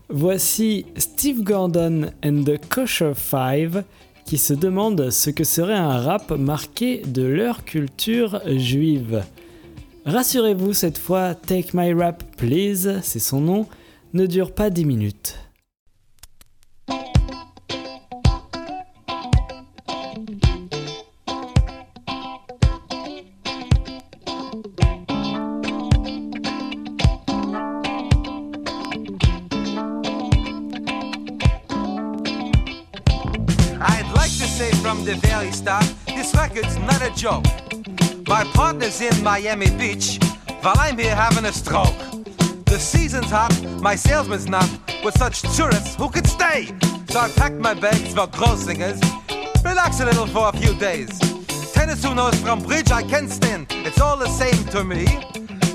Voici 0.08 0.86
Steve 0.96 1.44
Gordon 1.44 2.10
and 2.24 2.42
the 2.42 2.58
Kosher 2.68 3.12
Five 3.14 3.84
qui 4.24 4.36
se 4.36 4.52
demandent 4.52 5.10
ce 5.10 5.30
que 5.30 5.44
serait 5.44 5.74
un 5.74 6.00
rap 6.00 6.32
marqué 6.32 7.02
de 7.06 7.22
leur 7.22 7.64
culture 7.64 8.40
juive. 8.44 9.22
Rassurez-vous, 10.06 10.72
cette 10.72 10.98
fois, 10.98 11.36
Take 11.36 11.68
My 11.72 11.92
Rap 11.92 12.24
Please, 12.36 12.98
c'est 13.04 13.20
son 13.20 13.40
nom, 13.40 13.66
ne 14.12 14.26
dure 14.26 14.52
pas 14.52 14.70
10 14.70 14.84
minutes. 14.86 15.43
Miami 39.34 39.68
Beach, 39.70 40.20
while 40.60 40.76
I'm 40.78 40.96
here 40.96 41.12
having 41.12 41.44
a 41.44 41.52
stroke. 41.52 41.98
The 42.66 42.78
season's 42.78 43.30
hot, 43.32 43.52
my 43.80 43.96
salesman's 43.96 44.46
not, 44.46 44.70
with 45.04 45.18
such 45.18 45.42
tourists 45.56 45.96
who 45.96 46.08
could 46.08 46.28
stay. 46.28 46.68
So 47.08 47.18
I 47.18 47.28
packed 47.30 47.56
my 47.56 47.74
bags 47.74 48.14
for 48.14 48.28
Grossingers, 48.28 49.00
relax 49.64 49.98
a 49.98 50.04
little 50.04 50.28
for 50.28 50.50
a 50.50 50.52
few 50.52 50.72
days. 50.78 51.18
Tennis 51.72 52.04
who 52.04 52.14
knows 52.14 52.38
from 52.42 52.62
bridge 52.62 52.92
I 52.92 53.02
can 53.02 53.28
stand, 53.28 53.66
it's 53.70 54.00
all 54.00 54.16
the 54.16 54.28
same 54.28 54.64
to 54.66 54.84
me. 54.84 55.04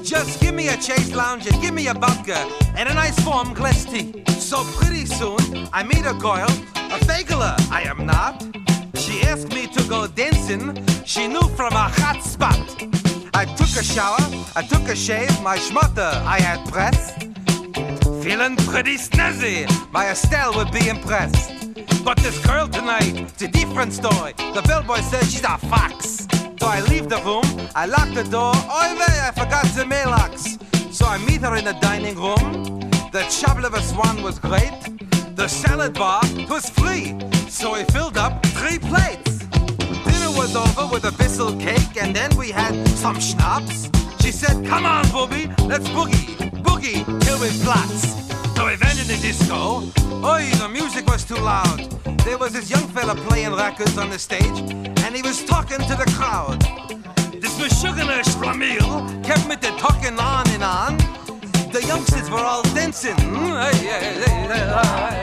Just 0.05 0.39
give 0.39 0.55
me 0.55 0.70
a 0.70 0.78
chase 0.78 1.14
lounge 1.14 1.45
and 1.45 1.62
give 1.62 1.74
me 1.74 1.88
a 1.88 1.93
vodka 1.93 2.39
and 2.78 2.88
a 2.88 2.93
nice 2.93 3.20
warm 3.26 3.53
glass 3.53 3.84
tea. 3.84 4.24
So 4.39 4.64
pretty 4.80 5.05
soon 5.05 5.68
I 5.74 5.84
meet 5.84 6.05
a 6.05 6.14
girl, 6.14 6.47
a 6.95 6.97
fakeler 7.10 7.60
I 7.70 7.82
am 7.82 8.05
not. 8.05 8.41
She 8.95 9.24
asked 9.24 9.49
me 9.49 9.68
to 9.68 9.84
go 9.89 10.07
dancing, 10.07 10.82
she 11.03 11.28
knew 11.28 11.45
from 11.57 11.74
a 11.74 11.89
hot 11.99 12.24
spot. 12.24 12.89
I 13.34 13.45
took 13.45 13.69
a 13.77 13.84
shower, 13.84 14.17
I 14.55 14.61
took 14.61 14.88
a 14.89 14.95
shave, 14.95 15.41
my 15.41 15.57
schmutter 15.57 16.11
I 16.25 16.39
had 16.39 16.67
pressed. 16.69 17.23
Feeling 18.23 18.55
pretty 18.57 18.97
snazzy, 18.97 19.67
my 19.91 20.09
Estelle 20.09 20.53
would 20.55 20.71
be 20.71 20.88
impressed. 20.88 21.51
But 22.03 22.17
this 22.17 22.38
girl 22.45 22.67
tonight, 22.67 23.15
it's 23.15 23.41
a 23.41 23.47
different 23.47 23.93
story. 23.93 24.34
The 24.38 24.63
bellboy 24.67 25.01
says 25.01 25.32
she's 25.32 25.43
a 25.43 25.57
fox. 25.57 26.27
So 26.59 26.67
I 26.67 26.82
leave 26.89 27.09
the 27.09 27.21
room, 27.23 27.45
I 27.75 27.86
lock 27.86 28.13
the 28.13 28.23
door. 28.23 28.53
Vey, 28.53 29.19
I 29.27 29.32
forgot 29.36 29.65
the 29.75 29.86
mailbox. 29.86 30.57
So 30.91 31.05
I 31.05 31.17
meet 31.19 31.41
her 31.41 31.55
in 31.55 31.65
the 31.65 31.77
dining 31.82 32.15
room. 32.15 32.80
The 33.11 33.23
Chablis 33.30 33.89
swan 33.89 34.21
was 34.21 34.39
great. 34.39 34.73
The 35.36 35.47
salad 35.47 35.93
bar 35.93 36.21
was 36.49 36.69
free. 36.69 37.15
So 37.49 37.73
I 37.73 37.84
filled 37.86 38.17
up 38.17 38.45
three 38.47 38.80
plates. 38.80 39.45
Was 40.39 40.55
over 40.55 40.93
with 40.93 41.03
a 41.03 41.11
Bissell 41.11 41.53
cake, 41.57 42.01
and 42.01 42.15
then 42.15 42.33
we 42.37 42.49
had 42.49 42.73
some 43.03 43.19
schnapps. 43.19 43.89
She 44.21 44.31
said, 44.31 44.65
Come 44.65 44.85
on, 44.85 45.03
booby, 45.11 45.47
let's 45.67 45.89
boogie, 45.89 46.37
boogie 46.63 47.03
till 47.23 47.41
we 47.41 47.49
flats. 47.49 48.03
So 48.55 48.65
we 48.65 48.77
went 48.77 48.97
in 49.01 49.07
the 49.07 49.19
disco. 49.21 49.83
Oi, 50.23 50.49
the 50.57 50.69
music 50.71 51.05
was 51.07 51.25
too 51.25 51.35
loud. 51.35 51.79
There 52.23 52.37
was 52.37 52.53
this 52.53 52.69
young 52.69 52.87
fella 52.87 53.15
playing 53.27 53.53
records 53.53 53.97
on 53.97 54.09
the 54.09 54.17
stage, 54.17 54.59
and 55.03 55.13
he 55.13 55.21
was 55.21 55.43
talking 55.43 55.79
to 55.79 55.95
the 55.97 56.09
crowd. 56.15 56.61
This 57.41 57.59
Meshuggah 57.59 58.23
Schlemiel 58.31 59.21
kept 59.25 59.45
me 59.45 59.57
to 59.57 59.71
talking 59.77 60.17
on 60.17 60.47
and 60.51 60.63
on. 60.63 60.97
The 61.73 61.83
youngsters 61.85 62.29
were 62.29 62.39
all 62.39 62.63
dancing. 62.73 63.17
Mm, 63.17 65.18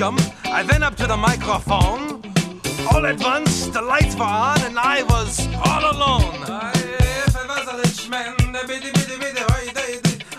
jump, 0.00 0.18
I 0.46 0.62
went 0.62 0.82
up 0.82 0.96
to 0.96 1.06
the 1.06 1.16
microphone. 1.16 2.22
All 2.90 3.04
at 3.04 3.18
once, 3.20 3.66
the 3.66 3.82
lights 3.82 4.14
were 4.16 4.22
on 4.24 4.58
and 4.62 4.78
I 4.78 5.02
was 5.02 5.46
all 5.68 5.84
alone. 5.94 6.40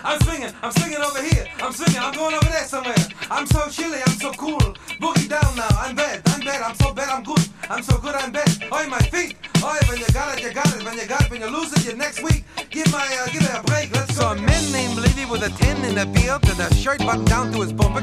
I'm 0.04 0.18
swinging, 0.22 0.52
I'm 0.64 0.72
swinging 0.72 1.02
over 1.08 1.22
here, 1.22 1.46
I'm 1.62 1.72
swinging, 1.72 2.02
I'm 2.02 2.12
going 2.12 2.34
over 2.34 2.50
there 2.56 2.64
somewhere. 2.64 3.04
I'm 3.30 3.46
so 3.46 3.68
chilly, 3.68 4.00
I'm 4.04 4.18
so 4.24 4.32
cool. 4.32 4.58
Boogie 5.00 5.28
down 5.28 5.54
now, 5.54 5.68
I'm 5.78 5.94
bad, 5.94 6.22
I'm 6.26 6.40
bad, 6.40 6.60
I'm 6.60 6.74
so 6.74 6.92
bad, 6.92 7.08
I'm 7.08 7.22
good. 7.22 7.51
I'm 7.70 7.82
so 7.82 7.98
good, 7.98 8.14
I'm 8.14 8.32
bad. 8.32 8.50
Oi, 8.72 8.86
my 8.88 8.98
feet. 8.98 9.36
Oi, 9.62 9.78
when 9.88 9.98
you 9.98 10.06
got 10.12 10.38
it, 10.38 10.44
you 10.44 10.52
got 10.52 10.66
it. 10.76 10.84
When 10.84 10.96
you 10.98 11.06
got 11.06 11.22
it, 11.22 11.30
when 11.30 11.40
you 11.40 11.48
lose 11.48 11.72
it, 11.72 11.84
you 11.84 11.96
next 11.96 12.22
week. 12.22 12.44
Give 12.70 12.90
my, 12.92 13.06
uh, 13.20 13.26
give 13.32 13.42
it 13.42 13.54
a 13.54 13.62
break. 13.64 13.92
Let's 13.94 14.16
go. 14.16 14.22
So 14.22 14.28
a 14.32 14.36
man 14.36 14.72
named 14.72 14.96
Levy 14.96 15.24
with 15.26 15.42
a 15.42 15.50
tin 15.50 15.76
and 15.84 15.98
a 15.98 16.06
beard 16.06 16.48
and 16.48 16.60
a 16.60 16.74
shirt 16.74 16.98
buttoned 16.98 17.28
down 17.28 17.52
to 17.52 17.60
his 17.60 17.72
bumper 17.72 18.02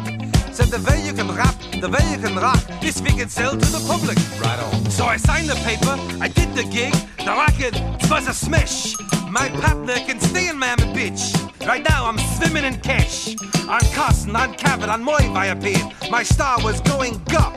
said 0.59 0.67
the 0.77 0.91
way 0.91 1.05
you 1.05 1.13
can 1.13 1.27
rap, 1.35 1.55
the 1.79 1.87
way 1.87 2.03
you 2.11 2.17
can 2.17 2.35
rock, 2.35 2.61
this 2.81 3.01
we 3.01 3.11
can 3.11 3.29
sell 3.29 3.51
to 3.51 3.67
the 3.75 3.83
public. 3.87 4.17
Right 4.41 4.59
on. 4.59 4.91
So 4.91 5.05
I 5.05 5.15
signed 5.15 5.47
the 5.47 5.55
paper, 5.69 5.95
I 6.19 6.27
did 6.27 6.53
the 6.53 6.63
gig, 6.63 6.93
the 7.17 7.33
record 7.45 7.75
was 8.09 8.27
a 8.27 8.33
smash. 8.33 8.95
My 9.29 9.47
partner 9.61 9.95
can 10.07 10.19
stay 10.19 10.49
in 10.49 10.57
Miami 10.57 10.91
Beach. 10.93 11.33
Right 11.65 11.83
now 11.87 12.07
I'm 12.07 12.17
swimming 12.35 12.65
in 12.65 12.75
cash. 12.81 13.35
On 13.67 13.79
Carson, 13.93 14.35
on 14.35 14.53
Cavett, 14.55 14.89
on 14.89 15.01
Moy 15.01 15.23
Viapid. 15.35 16.09
My 16.09 16.23
star 16.23 16.61
was 16.61 16.81
going 16.81 17.21
up. 17.37 17.53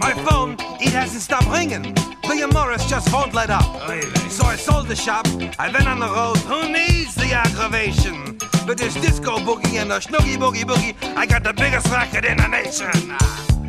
My 0.00 0.14
phone, 0.14 0.56
it 0.80 0.94
hasn't 0.94 1.20
stopped 1.20 1.46
ringing. 1.48 1.94
William 2.24 2.48
Morris 2.54 2.88
just 2.88 3.12
won't 3.12 3.34
let 3.34 3.50
up. 3.50 3.64
So 4.30 4.44
I 4.44 4.56
sold 4.56 4.88
the 4.88 4.96
shop, 4.96 5.26
I 5.58 5.70
went 5.70 5.86
on 5.86 6.00
the 6.00 6.08
road. 6.08 6.38
Who 6.38 6.72
needs 6.72 7.14
the 7.14 7.32
aggravation? 7.34 8.38
But 8.66 8.78
this 8.78 8.94
disco 8.94 9.36
boogie 9.36 9.78
and 9.78 9.90
the 9.90 9.98
snoogie 10.00 10.38
boogie 10.38 10.64
boogie, 10.64 10.94
I 11.16 11.26
got 11.26 11.44
the 11.44 11.52
biggest 11.52 11.86
racket 11.88 12.24
in 12.24 12.38
the 12.38 12.46
nation. 12.46 13.10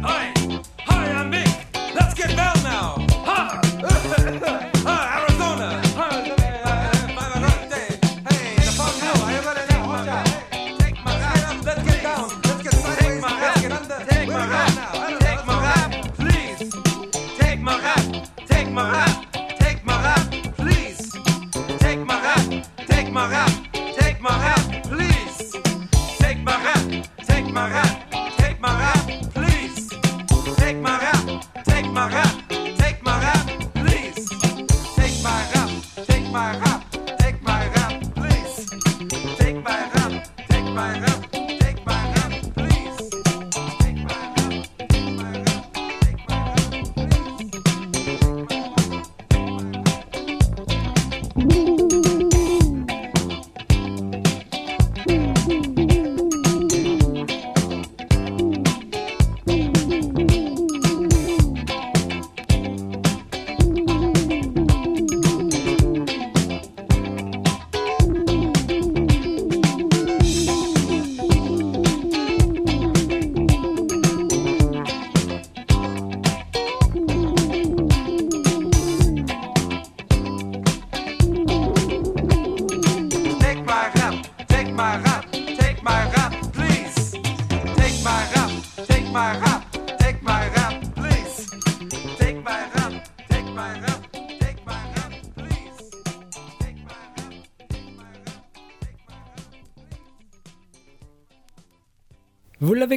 Hi, 0.02 0.34
hi, 0.80 1.12
I'm 1.12 1.32
big. 1.32 1.50
Let's 1.94 2.14
get 2.14 2.30
down 2.30 2.56
now. 2.64 2.96
Ha! 3.26 4.68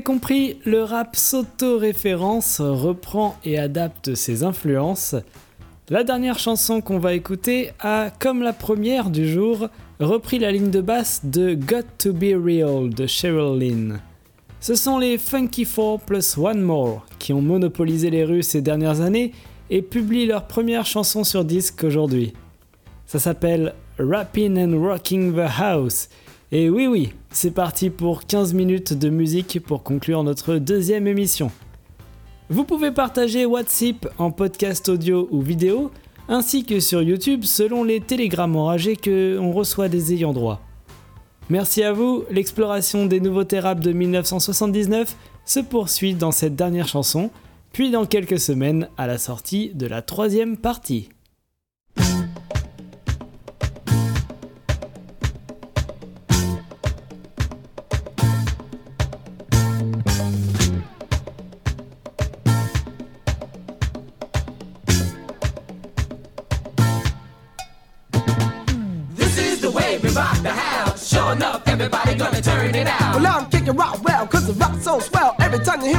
compris, 0.02 0.58
le 0.64 0.82
rap 0.82 1.16
s'auto-référence, 1.16 2.60
reprend 2.60 3.36
et 3.44 3.58
adapte 3.58 4.14
ses 4.14 4.42
influences. 4.42 5.14
La 5.90 6.04
dernière 6.04 6.38
chanson 6.38 6.80
qu'on 6.80 6.98
va 6.98 7.14
écouter 7.14 7.72
a, 7.80 8.10
comme 8.18 8.42
la 8.42 8.52
première 8.52 9.10
du 9.10 9.28
jour, 9.28 9.68
repris 10.00 10.38
la 10.38 10.50
ligne 10.50 10.70
de 10.70 10.80
basse 10.80 11.20
de 11.24 11.54
Got 11.54 11.86
to 11.98 12.12
Be 12.12 12.34
Real 12.42 12.88
de 12.90 13.06
Cheryl 13.06 13.58
Lynn. 13.58 14.00
Ce 14.60 14.74
sont 14.74 14.98
les 14.98 15.18
Funky 15.18 15.66
Four 15.66 16.00
plus 16.00 16.38
One 16.38 16.62
More 16.62 17.04
qui 17.18 17.34
ont 17.34 17.42
monopolisé 17.42 18.08
les 18.08 18.24
rues 18.24 18.42
ces 18.42 18.62
dernières 18.62 19.02
années 19.02 19.32
et 19.68 19.82
publient 19.82 20.26
leur 20.26 20.46
première 20.46 20.86
chanson 20.86 21.22
sur 21.22 21.44
disque 21.44 21.84
aujourd'hui. 21.84 22.32
Ça 23.04 23.18
s'appelle 23.18 23.74
Rapping 23.98 24.58
and 24.58 24.80
Rocking 24.80 25.34
the 25.34 25.50
House. 25.60 26.08
Et 26.56 26.70
oui 26.70 26.86
oui, 26.86 27.10
c'est 27.32 27.50
parti 27.50 27.90
pour 27.90 28.26
15 28.26 28.54
minutes 28.54 28.92
de 28.92 29.08
musique 29.08 29.58
pour 29.60 29.82
conclure 29.82 30.22
notre 30.22 30.54
deuxième 30.58 31.08
émission. 31.08 31.50
Vous 32.48 32.62
pouvez 32.62 32.92
partager 32.92 33.44
WhatsApp 33.44 34.06
en 34.18 34.30
podcast 34.30 34.88
audio 34.88 35.26
ou 35.32 35.40
vidéo, 35.40 35.90
ainsi 36.28 36.64
que 36.64 36.78
sur 36.78 37.02
YouTube 37.02 37.42
selon 37.42 37.82
les 37.82 38.00
télégrammes 38.00 38.54
enragés 38.54 38.94
que 38.94 39.36
on 39.36 39.50
reçoit 39.50 39.88
des 39.88 40.12
ayants 40.12 40.32
droit. 40.32 40.60
Merci 41.50 41.82
à 41.82 41.92
vous, 41.92 42.22
l'exploration 42.30 43.06
des 43.06 43.18
nouveautés 43.18 43.58
rap 43.58 43.80
de 43.80 43.90
1979 43.90 45.16
se 45.44 45.58
poursuit 45.58 46.14
dans 46.14 46.30
cette 46.30 46.54
dernière 46.54 46.86
chanson, 46.86 47.30
puis 47.72 47.90
dans 47.90 48.06
quelques 48.06 48.38
semaines 48.38 48.88
à 48.96 49.08
la 49.08 49.18
sortie 49.18 49.72
de 49.74 49.88
la 49.88 50.02
troisième 50.02 50.56
partie. 50.56 51.08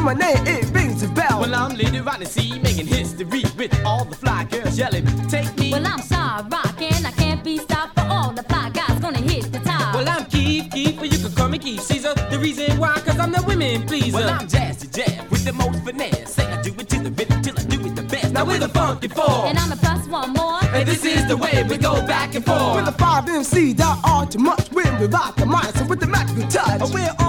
My 0.05 0.13
name, 0.13 0.45
it 0.45 0.69
rings 0.69 1.01
a 1.01 1.07
bell. 1.07 1.39
Well, 1.41 1.55
I'm 1.55 1.75
Lady 1.75 1.99
Ronnie 1.99 2.25
C, 2.25 2.59
making 2.59 2.85
history 2.85 3.43
with 3.57 3.73
all 3.83 4.05
the 4.05 4.15
fly 4.15 4.43
girls 4.43 4.77
yelling, 4.77 5.03
Take 5.27 5.57
me. 5.57 5.71
Well, 5.71 5.85
I'm 5.85 5.99
Star 5.99 6.43
rockin', 6.47 7.03
I 7.03 7.11
can't 7.11 7.43
be 7.43 7.57
stopped 7.57 7.99
for 7.99 8.05
all 8.05 8.31
the 8.31 8.43
fly 8.43 8.69
guys 8.69 8.99
gonna 8.99 9.17
hit 9.17 9.51
the 9.51 9.57
top. 9.59 9.95
Well, 9.95 10.07
I'm 10.07 10.25
Keith, 10.25 10.69
Keith, 10.71 10.97
but 10.99 11.11
you 11.11 11.17
can 11.17 11.31
call 11.31 11.49
me 11.49 11.57
Keith 11.57 11.81
Caesar. 11.81 12.13
The 12.29 12.37
reason 12.37 12.77
why, 12.77 12.93
cause 12.99 13.17
I'm 13.17 13.31
the 13.31 13.41
women 13.47 13.87
pleaser. 13.87 14.17
Well, 14.17 14.29
I'm 14.29 14.47
Jazzy 14.47 14.93
Jazz 14.93 15.27
with 15.31 15.43
the 15.43 15.53
most 15.53 15.83
finesse. 15.83 16.35
Say 16.35 16.45
I 16.45 16.61
do 16.61 16.71
it 16.77 16.87
to 16.89 16.99
the 16.99 17.09
rhythm 17.09 17.41
till 17.41 17.57
I 17.57 17.63
do 17.63 17.83
it 17.83 17.95
the 17.95 18.03
best. 18.03 18.31
Now 18.31 18.45
we're 18.45 18.59
the 18.59 18.69
funky 18.69 19.07
four. 19.07 19.47
And 19.47 19.57
I'm 19.57 19.71
a 19.71 19.75
plus 19.75 20.07
one 20.07 20.33
more. 20.33 20.59
And 20.65 20.87
this 20.87 21.03
is 21.03 21.27
the 21.27 21.35
way 21.35 21.63
we 21.67 21.77
go 21.77 22.05
back 22.05 22.35
and 22.35 22.45
forth. 22.45 22.75
With 22.75 22.85
the 22.85 22.91
five 23.03 23.25
MCs 23.25 23.77
that 23.77 23.99
are 24.03 24.27
too 24.27 24.37
much 24.37 24.71
when 24.71 24.99
we 24.99 25.07
rock 25.07 25.35
the 25.35 25.45
mics 25.45 25.81
and 25.81 25.89
with 25.89 25.99
the 25.99 26.07
magical 26.07 26.47
touch. 26.47 26.93
We're 26.93 27.24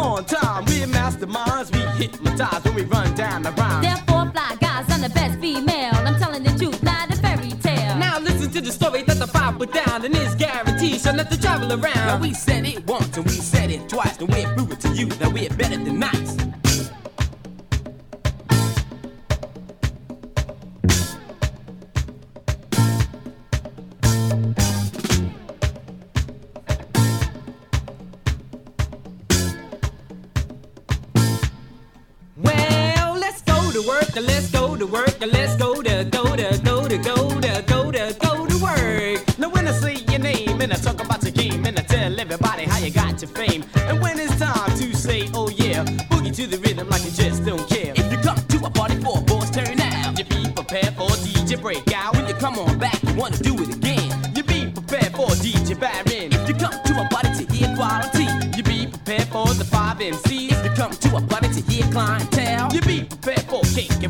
and 10.07 10.15
it's 10.17 10.35
guaranteed, 10.37 11.01
so 11.01 11.11
let 11.13 11.29
the 11.29 11.37
travel 11.37 11.73
around. 11.73 12.07
Now 12.07 12.19
we 12.19 12.33
said 12.33 12.65
it 12.65 12.87
once 12.87 13.17
and 13.17 13.27
we 13.27 13.36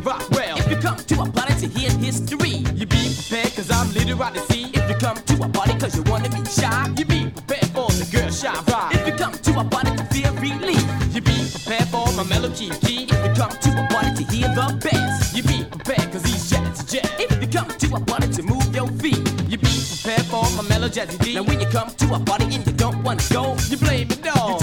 King 0.07 0.15
and 0.15 0.21
Rockwell. 0.21 0.57
If 0.57 0.69
you 0.69 0.77
come 0.77 0.97
to 0.97 1.21
a 1.21 1.31
party 1.31 1.67
to 1.67 1.67
hear 1.67 1.91
history, 1.91 2.63
you 2.75 2.85
be 2.85 3.13
prepared 3.15 3.55
cause 3.55 3.71
I'm 3.71 3.91
Little 3.93 4.21
Odyssey. 4.21 4.69
If 4.73 4.89
you 4.89 4.95
come 4.95 5.17
to 5.17 5.43
a 5.43 5.49
party 5.49 5.77
cause 5.79 5.95
you 5.95 6.03
wanna 6.03 6.29
be 6.29 6.43
shy, 6.45 6.93
you 6.97 7.05
be 7.05 7.29
prepared 7.29 7.67
for 7.71 7.87
the 7.89 8.07
girl 8.11 8.31
shy 8.31 8.53
ride. 8.71 8.95
If 8.95 9.07
you 9.07 9.13
come 9.13 9.33
to 9.33 9.59
a 9.59 9.63
party 9.63 9.95
to 9.95 10.03
feel 10.05 10.33
relief, 10.35 10.83
you 11.13 11.21
be 11.21 11.37
prepared 11.51 11.87
for 11.89 12.05
my 12.13 12.23
mellow 12.23 12.51
key. 12.51 12.69
If 12.69 13.19
you 13.25 13.33
come 13.35 13.51
to 13.51 13.69
a 13.71 13.87
party 13.91 14.23
to 14.23 14.31
hear 14.31 14.47
the 14.49 14.67
best, 14.81 15.35
you 15.35 15.43
be 15.43 15.63
prepared 15.65 16.11
cause 16.11 16.25
he's 16.25 16.49
jazz 16.49 16.83
jet. 16.85 17.09
If 17.19 17.41
you 17.41 17.47
come 17.47 17.67
to 17.67 17.95
a 17.95 17.99
party 17.99 18.27
to 18.33 18.43
move 18.43 18.75
your 18.75 18.87
feet, 19.03 19.21
you 19.49 19.57
be 19.57 19.73
prepared 19.91 20.25
for 20.27 20.43
my 20.55 20.63
mellow 20.69 20.89
jazzy 20.89 21.17
D. 21.23 21.35
Now 21.35 21.43
when 21.43 21.59
you 21.59 21.67
come 21.67 21.89
to 21.89 22.13
a 22.13 22.19
party 22.19 22.45
and 22.55 22.65
you 22.65 22.73
don't 22.73 23.03
wanna 23.03 23.23
go, 23.31 23.55
you 23.69 23.77
blame 23.77 24.09
it 24.11 24.27
all. 24.37 24.59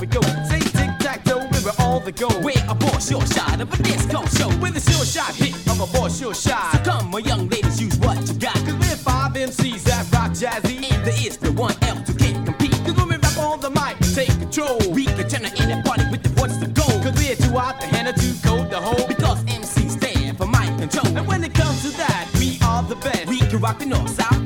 We 0.00 0.06
go. 0.06 0.20
Say 0.48 0.60
tic 0.60 0.90
tac 0.98 1.24
toe, 1.24 1.46
we 1.52 1.60
were 1.64 1.76
all 1.78 2.00
the 2.00 2.12
go. 2.12 2.28
We're 2.40 2.64
a 2.68 2.74
boy 2.74 2.98
sure 2.98 3.24
shot 3.26 3.60
of 3.60 3.72
a 3.72 3.82
disco 3.82 4.24
show 4.36 4.48
with 4.58 4.76
a 4.76 4.80
sure 4.80 5.04
shot 5.04 5.34
hit 5.34 5.54
of 5.68 5.80
a 5.80 5.86
boy 5.98 6.08
sure 6.08 6.34
shot. 6.34 6.72
So 6.72 6.78
come, 6.90 7.10
my 7.10 7.18
young 7.18 7.48
ladies, 7.48 7.80
use 7.80 7.98
what 7.98 8.16
you 8.26 8.34
got. 8.34 8.54
Cause 8.54 8.78
we're 8.80 8.96
five 8.96 9.32
MCs 9.32 9.82
that 9.84 10.10
rock 10.12 10.32
jazzy, 10.32 10.90
and 10.90 11.04
there 11.04 11.26
is 11.26 11.40
no 11.42 11.52
one 11.52 11.74
else 11.82 12.08
who 12.08 12.14
can 12.14 12.44
compete. 12.46 12.72
Cause 12.84 12.96
when 12.96 13.08
we 13.08 13.16
rap 13.16 13.36
on 13.38 13.60
the 13.60 13.70
mic, 13.70 14.00
we 14.00 14.08
take 14.14 14.38
control. 14.38 14.78
We 14.90 15.04
can 15.04 15.28
turn 15.28 15.44
it 15.44 15.60
in 15.60 15.70
a 15.70 15.82
party 15.82 16.04
with 16.10 16.22
the 16.22 16.30
voice 16.30 16.56
to 16.58 16.66
go. 16.68 16.86
Cause 17.04 17.14
we're 17.20 17.36
too 17.36 17.58
hot, 17.58 17.80
the 17.80 17.86
hand 17.86 18.08
too 18.16 18.34
cold 18.42 18.70
the 18.70 18.80
whole. 18.80 19.06
Because 19.06 19.44
MCs 19.44 19.98
stand 20.00 20.38
for 20.38 20.46
mic 20.46 20.70
control. 20.78 21.08
And 21.16 21.26
when 21.26 21.44
it 21.44 21.52
comes 21.52 21.82
to 21.82 21.90
that, 21.98 22.28
we 22.38 22.58
are 22.64 22.82
the 22.84 22.96
best. 22.96 23.26
We 23.26 23.38
can 23.40 23.60
rock 23.60 23.78
the 23.78 23.86
north, 23.86 24.10
south, 24.10 24.39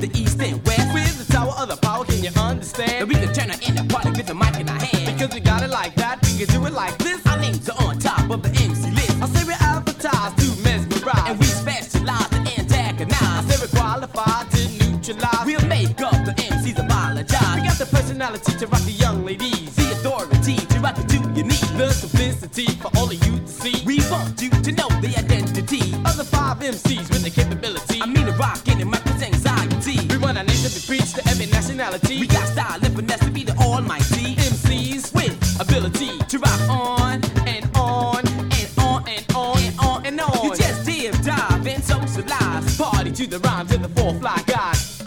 MCs 26.65 27.09
with 27.11 27.21
the 27.21 27.29
capability. 27.29 28.01
I 28.01 28.07
mean, 28.07 28.25
the 28.25 28.33
and 28.33 28.89
mic 28.89 29.05
with 29.05 29.21
anxiety. 29.21 30.07
We 30.07 30.17
want 30.17 30.39
our 30.39 30.43
name 30.43 30.63
to 30.65 30.73
be 30.73 30.81
preached 30.87 31.13
to 31.15 31.21
every 31.29 31.45
nationality. 31.45 32.19
We 32.19 32.25
got 32.25 32.47
style 32.47 32.79
and 32.83 32.95
finesse 32.95 33.19
to 33.19 33.29
be 33.29 33.43
the 33.43 33.55
almighty 33.57 34.33
MCs 34.33 35.13
with 35.13 35.37
ability 35.61 36.17
to 36.17 36.39
rock 36.39 36.61
on 36.67 37.21
and 37.45 37.69
on 37.77 38.25
and 38.25 38.69
on 38.79 39.07
and 39.07 39.25
on 39.35 39.59
and 39.59 39.79
on 39.79 40.05
and 40.07 40.19
on. 40.19 40.43
You 40.43 40.55
just 40.55 40.85
dip, 40.87 41.13
dive, 41.21 41.67
and 41.67 41.83
socialize. 41.83 42.77
Party 42.77 43.11
to 43.11 43.27
the 43.27 43.39
rhyme 43.39 43.67
to 43.67 43.77
the 43.77 43.89
four 43.89 44.15
fly 44.15 44.41
guys. 44.47 45.03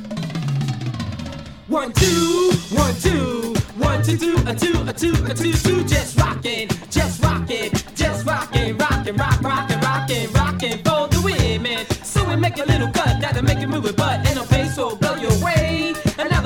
One, 1.67 1.93
two, 1.93 2.53
one, 2.71 2.95
two, 3.03 3.55
one, 3.79 4.03
two, 4.05 4.17
two, 4.17 4.37
a 4.47 4.55
two, 4.55 4.79
a 4.87 4.93
two, 4.93 5.13
a 5.27 5.35
two, 5.35 5.53
two, 5.53 5.85
just 5.89 6.18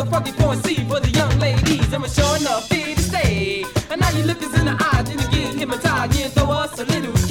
Another 0.02 0.32
funky 0.32 0.68
C 0.68 0.84
for 0.88 0.98
the 0.98 1.10
young 1.10 1.38
ladies, 1.38 1.92
and 1.92 2.02
we're 2.02 2.08
sure 2.08 2.36
enough 2.36 2.68
here 2.68 2.96
to 2.96 3.02
stay. 3.02 3.64
And 3.88 4.00
now 4.00 4.10
you 4.10 4.24
look 4.24 4.42
us 4.42 4.58
in 4.58 4.64
the 4.64 4.76
eyes 4.92 5.08
and 5.08 5.20
you 5.22 5.28
get 5.30 5.54
hypnotized, 5.54 6.18
you 6.18 6.28
throw 6.28 6.50
us 6.50 6.76
a 6.80 6.84
little 6.86 7.21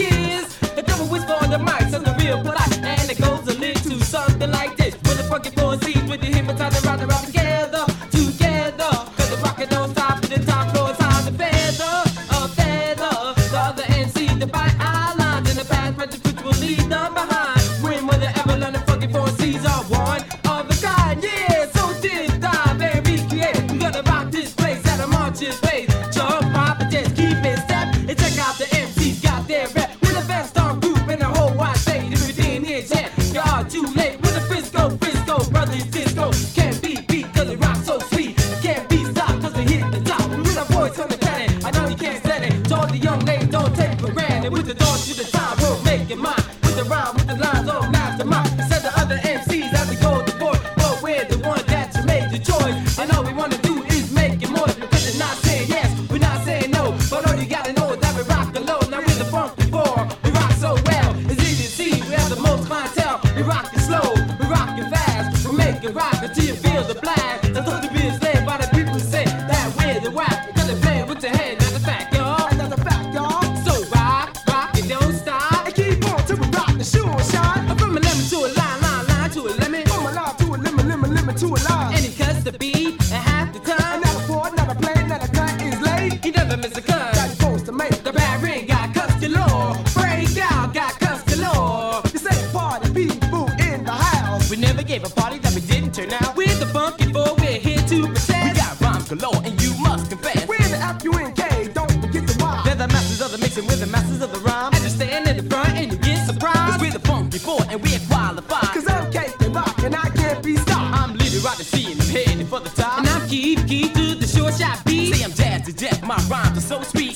headed 112.11 112.47
for 112.47 112.59
the 112.59 112.69
top. 112.69 112.99
And 112.99 113.07
I'm 113.09 113.27
geek, 113.27 113.65
geek 113.67 113.93
to 113.93 114.15
the 114.15 114.27
short 114.27 114.53
shot 114.55 114.83
beat. 114.85 115.15
Say 115.15 115.23
I'm 115.23 115.31
jazz 115.31 115.65
to 115.65 115.73
death, 115.73 116.03
my 116.03 116.17
rhymes 116.29 116.57
are 116.57 116.61
so 116.61 116.81
sweet. 116.83 117.10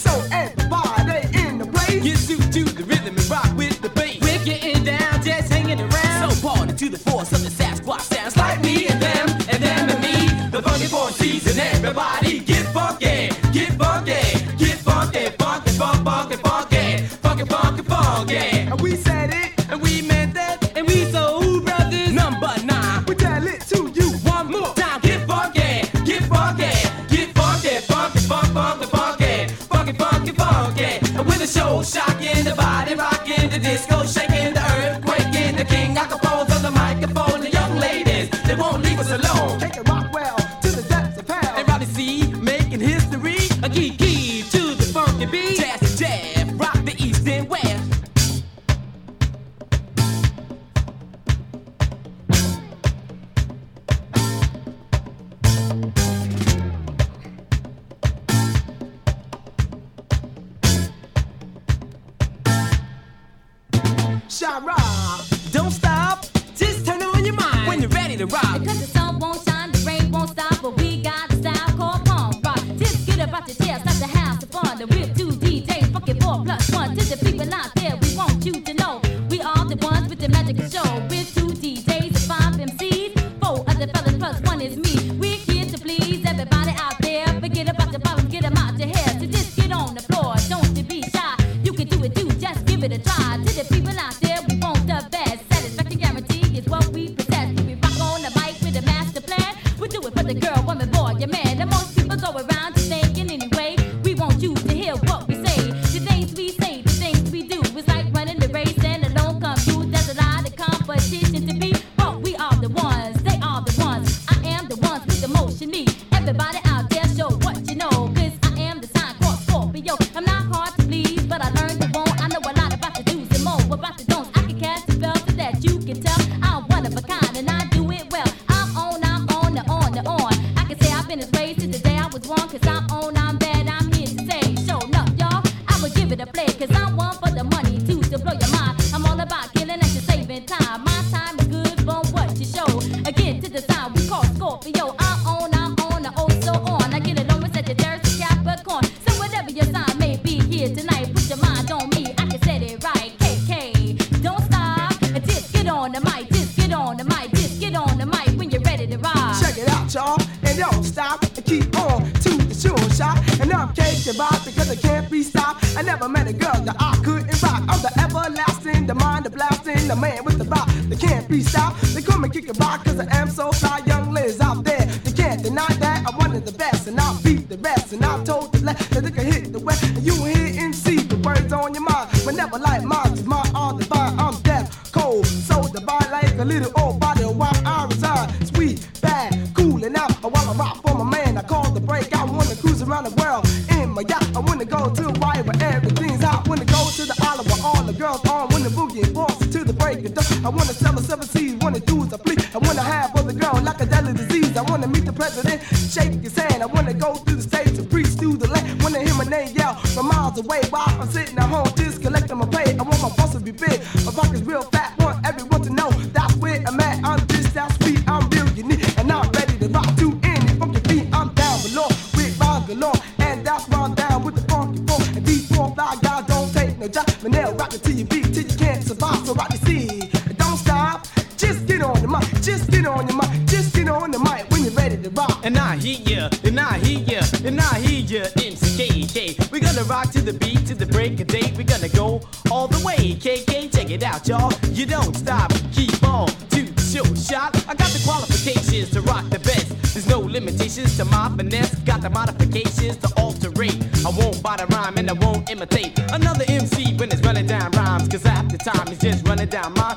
Just 233.55 233.73
get 233.73 233.87
on 233.87 234.11
the 234.11 234.19
mic 234.19 234.51
when 234.51 234.65
you're 234.65 234.73
ready 234.73 234.97
to 234.97 235.09
rock. 235.11 235.39
And 235.45 235.57
I 235.57 235.77
hear 235.77 236.01
ya, 236.01 236.29
and 236.43 236.59
I 236.59 236.77
hear 236.77 236.99
ya, 236.99 237.21
and 237.45 237.57
I 237.61 237.79
hear 237.79 238.01
ya, 238.03 238.27
MCKK. 238.35 239.49
We're 239.49 239.61
gonna 239.61 239.85
rock 239.85 240.11
to 240.11 240.21
the 240.21 240.33
beat, 240.33 240.67
to 240.67 240.75
the 240.75 240.85
break 240.85 241.21
of 241.21 241.27
day. 241.27 241.53
We're 241.55 241.63
gonna 241.63 241.87
go 241.87 242.19
all 242.51 242.67
the 242.67 242.85
way. 242.85 243.15
KK, 243.15 243.71
check 243.71 243.91
it 243.91 244.03
out, 244.03 244.27
y'all. 244.27 244.51
You 244.73 244.85
don't 244.85 245.15
stop, 245.15 245.53
keep 245.71 246.03
on 246.03 246.27
to 246.49 246.65
show 246.81 247.05
shot. 247.15 247.55
I 247.69 247.75
got 247.75 247.91
the 247.95 248.01
qualifications 248.03 248.89
to 248.89 248.99
rock 248.99 249.23
the 249.29 249.39
best. 249.39 249.69
There's 249.93 250.09
no 250.09 250.19
limitations 250.19 250.97
to 250.97 251.05
my 251.05 251.29
finesse. 251.37 251.75
Got 251.85 252.01
the 252.01 252.09
modifications 252.09 252.97
to 252.97 253.07
alterate. 253.15 253.79
I 254.05 254.09
won't 254.09 254.43
bother 254.43 254.65
rhyme 254.65 254.97
and 254.97 255.09
I 255.09 255.13
won't 255.13 255.49
imitate 255.49 255.97
another 256.11 256.43
MC 256.49 256.93
when 256.97 257.09
it's 257.09 257.21
running 257.21 257.47
down 257.47 257.71
rhymes. 257.71 258.09
Cause 258.09 258.23
half 258.23 258.49
the 258.49 258.57
time 258.57 258.87
it's 258.89 259.01
just 259.01 259.25
running 259.25 259.47
down 259.47 259.73
mine. 259.75 259.95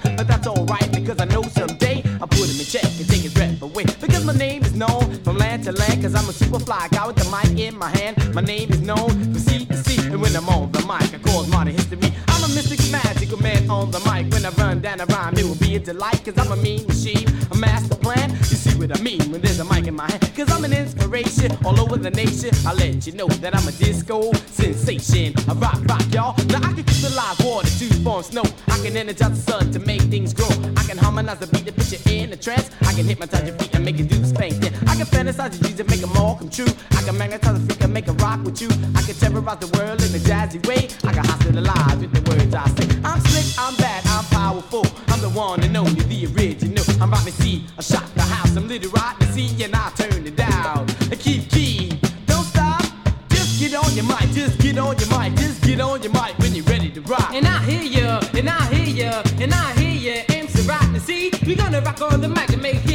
to 5.72 5.78
land, 5.80 6.02
cause 6.02 6.14
I'm 6.14 6.28
a 6.28 6.32
super 6.32 6.58
fly 6.58 6.88
guy 6.90 7.06
with 7.06 7.16
the 7.16 7.28
mic 7.28 7.58
in 7.58 7.76
my 7.76 7.90
hand. 7.90 8.16
My 8.34 8.40
name 8.40 8.70
is 8.70 8.80
known 8.80 9.10
from 9.10 9.34
sea 9.34 9.66
to 9.66 9.76
sea, 9.76 10.00
and 10.06 10.20
when 10.20 10.34
I'm 10.34 10.48
on 10.48 10.72
the 10.72 10.80
mic, 10.80 11.12
I 11.12 11.18
cause 11.18 11.46
modern 11.48 11.74
history. 11.74 12.10
I'm 12.28 12.44
a 12.44 12.48
mystical, 12.54 12.90
magical 12.90 13.38
man 13.38 13.68
on 13.68 13.90
the 13.90 14.00
mic. 14.00 14.32
When 14.32 14.46
I 14.46 14.50
run 14.50 14.80
down 14.80 15.00
a 15.00 15.06
rhyme, 15.06 15.36
it 15.36 15.44
will 15.44 15.56
be 15.56 15.76
a 15.76 15.78
delight, 15.78 16.24
cause 16.24 16.38
I'm 16.38 16.52
a 16.52 16.56
mean 16.56 16.86
machine, 16.86 17.28
a 17.52 17.56
master 17.56 17.96
plan. 17.96 18.30
You 18.30 18.56
see 18.64 18.78
what 18.78 18.96
I 18.96 19.02
mean 19.02 19.20
when 19.30 19.42
there's 19.42 19.60
a 19.60 19.64
mic 19.64 19.86
in 19.86 19.94
my 19.94 20.10
hand, 20.10 20.32
cause 20.34 20.50
I'm 20.50 20.64
an 20.64 20.72
inspiration 20.72 21.52
all 21.64 21.78
over 21.80 21.98
the 21.98 22.10
nation. 22.12 22.50
I 22.66 22.72
let 22.72 23.06
you 23.06 23.12
know 23.12 23.28
that 23.44 23.54
I'm 23.54 23.68
a 23.68 23.72
disco 23.72 24.32
sensation. 24.46 25.34
I 25.48 25.52
rock, 25.54 25.80
rock, 25.84 26.06
y'all. 26.12 26.34
Now 26.46 26.58
I 26.64 26.72
can 26.72 26.84
keep 26.84 27.02
the 27.04 27.12
live 27.14 27.44
water 27.44 27.68
to 27.68 27.86
form 28.04 28.22
snow. 28.22 28.44
I 28.68 28.78
can 28.82 28.96
energize 28.96 29.44
the 29.44 29.52
sun 29.52 29.70
to 29.72 29.80
make 29.80 30.02
things 30.02 30.32
grow. 30.32 30.48
I 30.76 30.82
can 30.84 30.96
harmonize 30.96 31.40
the 31.40 31.46
beat 31.48 31.66
to 31.66 31.72
put 31.72 31.92
you 31.92 32.00
in 32.06 32.32
a 32.32 32.36
trance. 32.36 32.70
I 32.82 32.94
can 32.94 33.04
hypnotize 33.04 33.46
your 33.46 33.56
feet 33.58 33.74
and 33.74 33.84
make 33.84 33.98
you 33.98 34.06
do 34.06 34.24
spank 34.24 34.67
can 34.98 35.06
fantasize 35.06 35.52
the 35.52 35.58
dreams 35.58 35.78
and 35.78 35.88
make 35.90 36.00
them 36.00 36.16
all 36.16 36.34
come 36.34 36.50
true. 36.50 36.66
I 36.90 37.02
can 37.02 37.16
magnetize 37.16 37.56
a 37.56 37.60
freak 37.66 37.84
and 37.84 37.94
make 37.94 38.08
a 38.08 38.12
rock 38.14 38.42
with 38.44 38.60
you. 38.60 38.68
I 38.96 39.02
can 39.02 39.14
terrorize 39.14 39.58
the 39.58 39.70
world 39.78 40.02
in 40.02 40.10
a 40.10 40.18
jazzy 40.18 40.58
way. 40.66 40.90
I 41.06 41.12
can 41.14 41.22
hospitalize 41.22 42.00
with 42.00 42.12
the 42.12 42.22
words 42.28 42.52
I 42.52 42.66
say. 42.74 42.88
I'm 43.04 43.20
slick, 43.20 43.46
I'm 43.58 43.76
bad, 43.76 44.02
I'm 44.06 44.24
powerful. 44.24 44.84
I'm 45.06 45.20
the 45.20 45.30
one 45.30 45.62
and 45.62 45.76
only, 45.76 46.02
the 46.02 46.26
original. 46.34 46.84
I'm 47.00 47.12
Robin 47.12 47.32
C. 47.32 47.64
I 47.78 47.82
shot 47.82 48.12
the 48.14 48.22
house. 48.22 48.56
I'm 48.56 48.66
little 48.66 48.90
to 48.90 49.26
see, 49.32 49.62
and 49.62 49.74
I 49.74 49.90
turn 49.94 50.26
it 50.26 50.34
down. 50.34 50.86
I 51.12 51.14
keep 51.14 51.48
key. 51.48 52.00
Don't 52.26 52.44
stop. 52.44 52.82
Just 53.28 53.60
get 53.60 53.74
on 53.74 53.94
your 53.94 54.04
mic. 54.04 54.30
Just 54.32 54.58
get 54.58 54.78
on 54.78 54.98
your 54.98 55.10
mic. 55.16 55.36
Just 55.36 55.62
get 55.62 55.80
on 55.80 56.02
your 56.02 56.12
mic 56.12 56.36
when 56.38 56.56
you're 56.56 56.64
ready 56.64 56.90
to 56.90 57.00
rock. 57.02 57.30
And 57.32 57.46
I 57.46 57.62
hear 57.62 57.82
ya. 57.82 58.20
And 58.34 58.50
I 58.50 58.74
hear 58.74 58.90
ya. 59.04 59.22
And 59.38 59.54
I 59.54 59.72
hear 59.78 59.94
ya. 60.06 60.22
MC 60.28 60.66
Rotten 60.66 60.98
See. 60.98 61.30
We're 61.46 61.56
gonna 61.56 61.80
rock 61.82 62.00
on 62.02 62.20
the 62.20 62.28
mic 62.28 62.50
and 62.50 62.62
make 62.62 62.87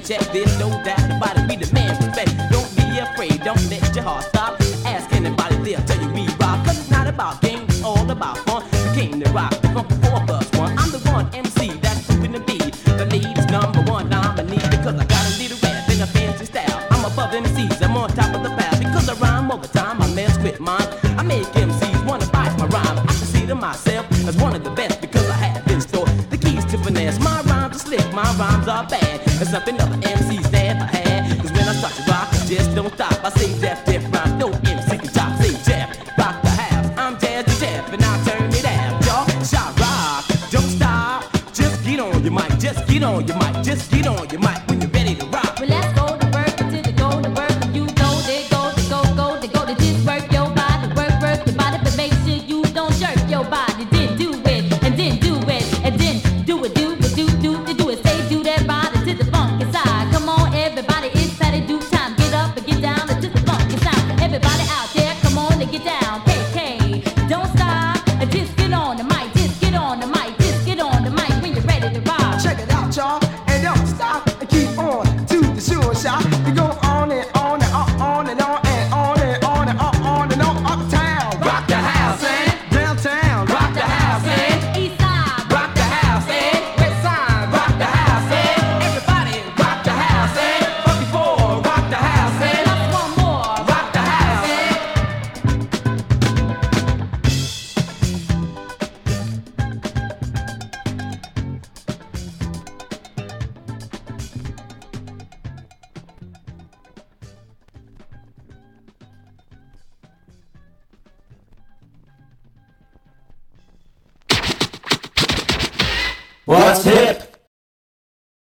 check 0.00 0.20
this, 0.32 0.58
no 0.58 0.68
doubt 0.84 1.04
about 1.10 1.36
it. 1.36 1.48
Be 1.48 1.56
the 1.56 1.72
man, 1.72 1.96
respect. 1.96 2.32
Don't 2.50 2.70
be 2.76 2.98
afraid, 2.98 3.42
don't 3.44 3.62
let 3.70 3.94
your 3.94 4.04
heart 4.04 4.24
stop. 4.24 4.60
Ask 4.84 5.12
anybody, 5.12 5.56
they'll 5.56 5.84
tell 5.84 6.00
you 6.00 6.08
we 6.10 6.26
rock. 6.40 6.64
Cause 6.64 6.78
it's 6.78 6.90
not 6.90 7.06
about 7.06 7.40
game, 7.42 7.64
it's 7.68 7.82
all 7.82 8.10
about 8.10 8.38
fun. 8.38 8.64
We 8.72 9.00
came 9.00 9.20
to 9.20 9.30
rock, 9.30 9.50
the 9.60 9.68
funk 9.68 9.88
four 10.02 10.22
of 10.22 10.30
us 10.30 10.50
one. 10.58 10.76
I'm 10.78 10.90
the 10.90 11.00
one 11.10 11.28
MC 11.34 11.78
that's 11.80 12.06
proving 12.06 12.32
to 12.32 12.40
be 12.40 12.58
the 12.58 13.06
lead's 13.10 13.46
number 13.46 13.82
one 13.90 14.08
nominee. 14.08 14.56
Because 14.70 14.96
I 14.96 15.04
got 15.04 15.24
a 15.26 15.32
little 15.38 15.58
rap 15.62 15.88
in 15.90 16.00
a 16.00 16.06
fancy 16.06 16.46
style. 16.46 16.86
I'm 16.90 17.04
above 17.04 17.30
MCs, 17.32 17.82
I'm 17.82 17.96
on 17.96 18.08
top 18.10 18.34
of 18.34 18.42
the 18.42 18.50
path. 18.50 18.78
Because 18.78 19.08
I 19.08 19.14
rhyme 19.14 19.50
all 19.50 19.58
the 19.58 19.68
time, 19.68 20.00
I 20.02 20.08
mess 20.14 20.38
with 20.38 20.60
mine. 20.60 20.88
I 21.18 21.22
make 21.22 21.46
MCs 21.54 22.06
wanna 22.06 22.26
bite 22.26 22.56
my 22.58 22.66
rhyme. 22.66 22.98
I 22.98 23.06
consider 23.06 23.54
myself 23.54 24.06
as 24.28 24.36
one 24.36 24.54
of 24.54 24.64
the 24.64 24.70
best 24.70 25.00
because 25.00 25.28
I 25.28 25.34
have 25.34 25.66
in 25.70 25.80
store 25.80 26.06
the 26.30 26.38
keys 26.38 26.64
to 26.66 26.78
finesse. 26.78 27.18
My 27.20 27.42
rhymes 27.42 27.76
are 27.76 27.78
slick, 27.78 28.12
my 28.12 28.28
rhymes 28.38 28.68
are 28.68 28.86
bad. 28.86 29.20
There's 29.40 29.52
nothing 29.52 29.79